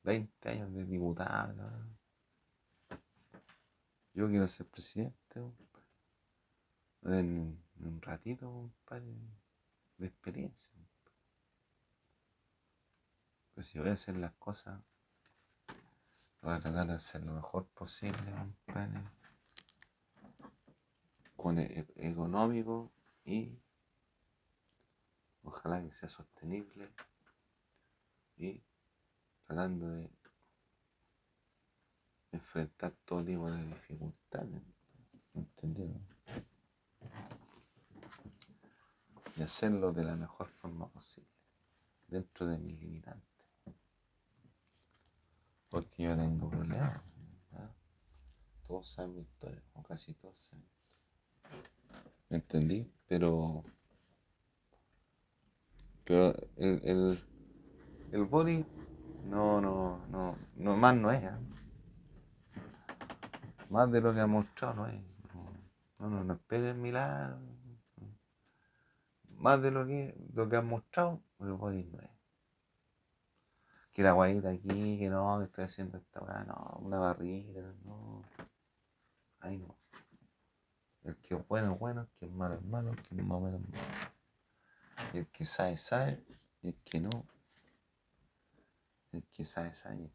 20 0.04 0.50
años 0.50 0.74
de 0.74 0.86
diputado, 0.86 1.54
¿no? 1.54 1.98
Yo 4.14 4.28
quiero 4.28 4.48
ser 4.48 4.68
presidente, 4.68 5.40
compadre. 5.40 7.20
En, 7.20 7.64
en 7.80 7.88
un 7.88 8.02
ratito, 8.02 8.48
compadre, 8.52 9.14
de 9.98 10.08
experiencia. 10.08 10.72
compadre. 10.74 11.18
Pues 13.54 13.68
si 13.68 13.80
voy 13.80 13.90
a 13.90 13.94
hacer 13.94 14.18
las 14.18 14.34
cosas, 14.34 14.82
voy 16.44 16.54
a 16.54 16.60
tratar 16.60 16.88
de 16.88 16.94
hacer 16.94 17.24
lo 17.24 17.34
mejor 17.34 17.66
posible, 17.68 18.20
compadre. 18.66 19.02
Con 21.38 21.58
e- 21.58 21.88
económico 21.96 22.92
y 23.24 23.58
ojalá 25.44 25.82
que 25.82 25.92
sea 25.92 26.10
sostenible 26.10 26.90
y 28.38 28.62
tratando 29.46 29.90
de 29.90 30.10
enfrentar 32.34 32.92
todo 33.06 33.24
tipo 33.24 33.50
de 33.50 33.66
dificultades. 33.66 34.62
¿Entendido? 35.34 36.00
Y 39.38 39.42
hacerlo 39.42 39.94
de 39.94 40.04
la 40.04 40.16
mejor 40.16 40.48
forma 40.48 40.88
posible, 40.90 41.30
dentro 42.08 42.46
de 42.48 42.58
mis 42.58 42.80
limitantes. 42.80 43.33
Porque 45.74 46.04
yo 46.04 46.16
tengo 46.16 46.52
problemas. 46.52 47.02
Todos 48.68 48.88
saben 48.90 49.16
mi 49.16 49.22
historia, 49.22 49.60
o 49.74 49.82
casi 49.82 50.14
todos 50.14 50.38
saben. 50.38 50.68
¿Me 52.30 52.38
entendí? 52.38 52.94
Pero. 53.08 53.64
Pero 56.04 56.32
el, 56.58 56.80
el, 56.84 57.20
el 58.12 58.24
body 58.26 58.64
no, 59.26 59.60
no, 59.60 60.06
no, 60.10 60.38
no, 60.58 60.78
más 60.78 60.96
no 60.96 61.12
es. 61.12 61.24
¿eh? 61.24 61.38
Más 63.72 63.92
de 63.92 64.00
lo 64.00 64.14
que 64.14 64.20
ha 64.20 64.28
mostrado 64.28 64.76
no 64.76 64.88
es. 64.88 65.02
No, 65.98 66.08
no, 66.08 66.24
no 66.24 66.34
esperen 66.36 66.80
milagros. 66.80 67.42
Más 69.38 69.60
de 69.60 69.72
lo 69.72 69.88
que, 69.88 70.16
lo 70.36 70.48
que 70.48 70.56
han 70.56 70.68
mostrado, 70.68 71.20
el 71.40 71.54
body 71.54 71.84
no 71.86 72.00
es. 72.00 72.13
Que 73.94 74.02
la 74.02 74.14
guayita 74.14 74.50
aquí, 74.50 74.98
que 74.98 75.10
no, 75.10 75.40
que 75.40 75.46
estoy 75.46 75.66
haciendo 75.66 75.98
esta 75.98 76.22
weá, 76.22 76.44
no, 76.46 76.80
una 76.82 77.00
barriga, 77.00 77.62
no. 77.86 78.24
Ahí 79.40 79.58
no. 79.58 79.78
El 81.04 81.18
que 81.18 81.36
es 81.36 81.48
bueno 81.48 81.74
es 81.74 81.80
bueno, 81.80 82.02
el 82.02 82.08
que 82.08 82.26
es 82.26 82.32
malo 82.32 82.56
es 82.56 82.64
malo, 82.64 82.92
el 82.92 83.02
que 83.02 83.16
es 83.16 83.24
más 83.24 83.38
o 83.38 83.42
menos 83.42 83.62
es 83.62 83.70
malo. 83.70 84.14
Y 85.14 85.18
el 85.20 85.28
que 85.28 85.46
sabe, 85.46 85.78
sabe, 85.78 86.24
y 86.62 86.70
el 86.70 86.76
que 86.84 87.02
no, 87.02 87.10
el 89.12 89.24
que 89.32 89.46
sabe, 89.46 89.74
sabe, 89.74 89.98
y 89.98 90.04
el 90.06 90.12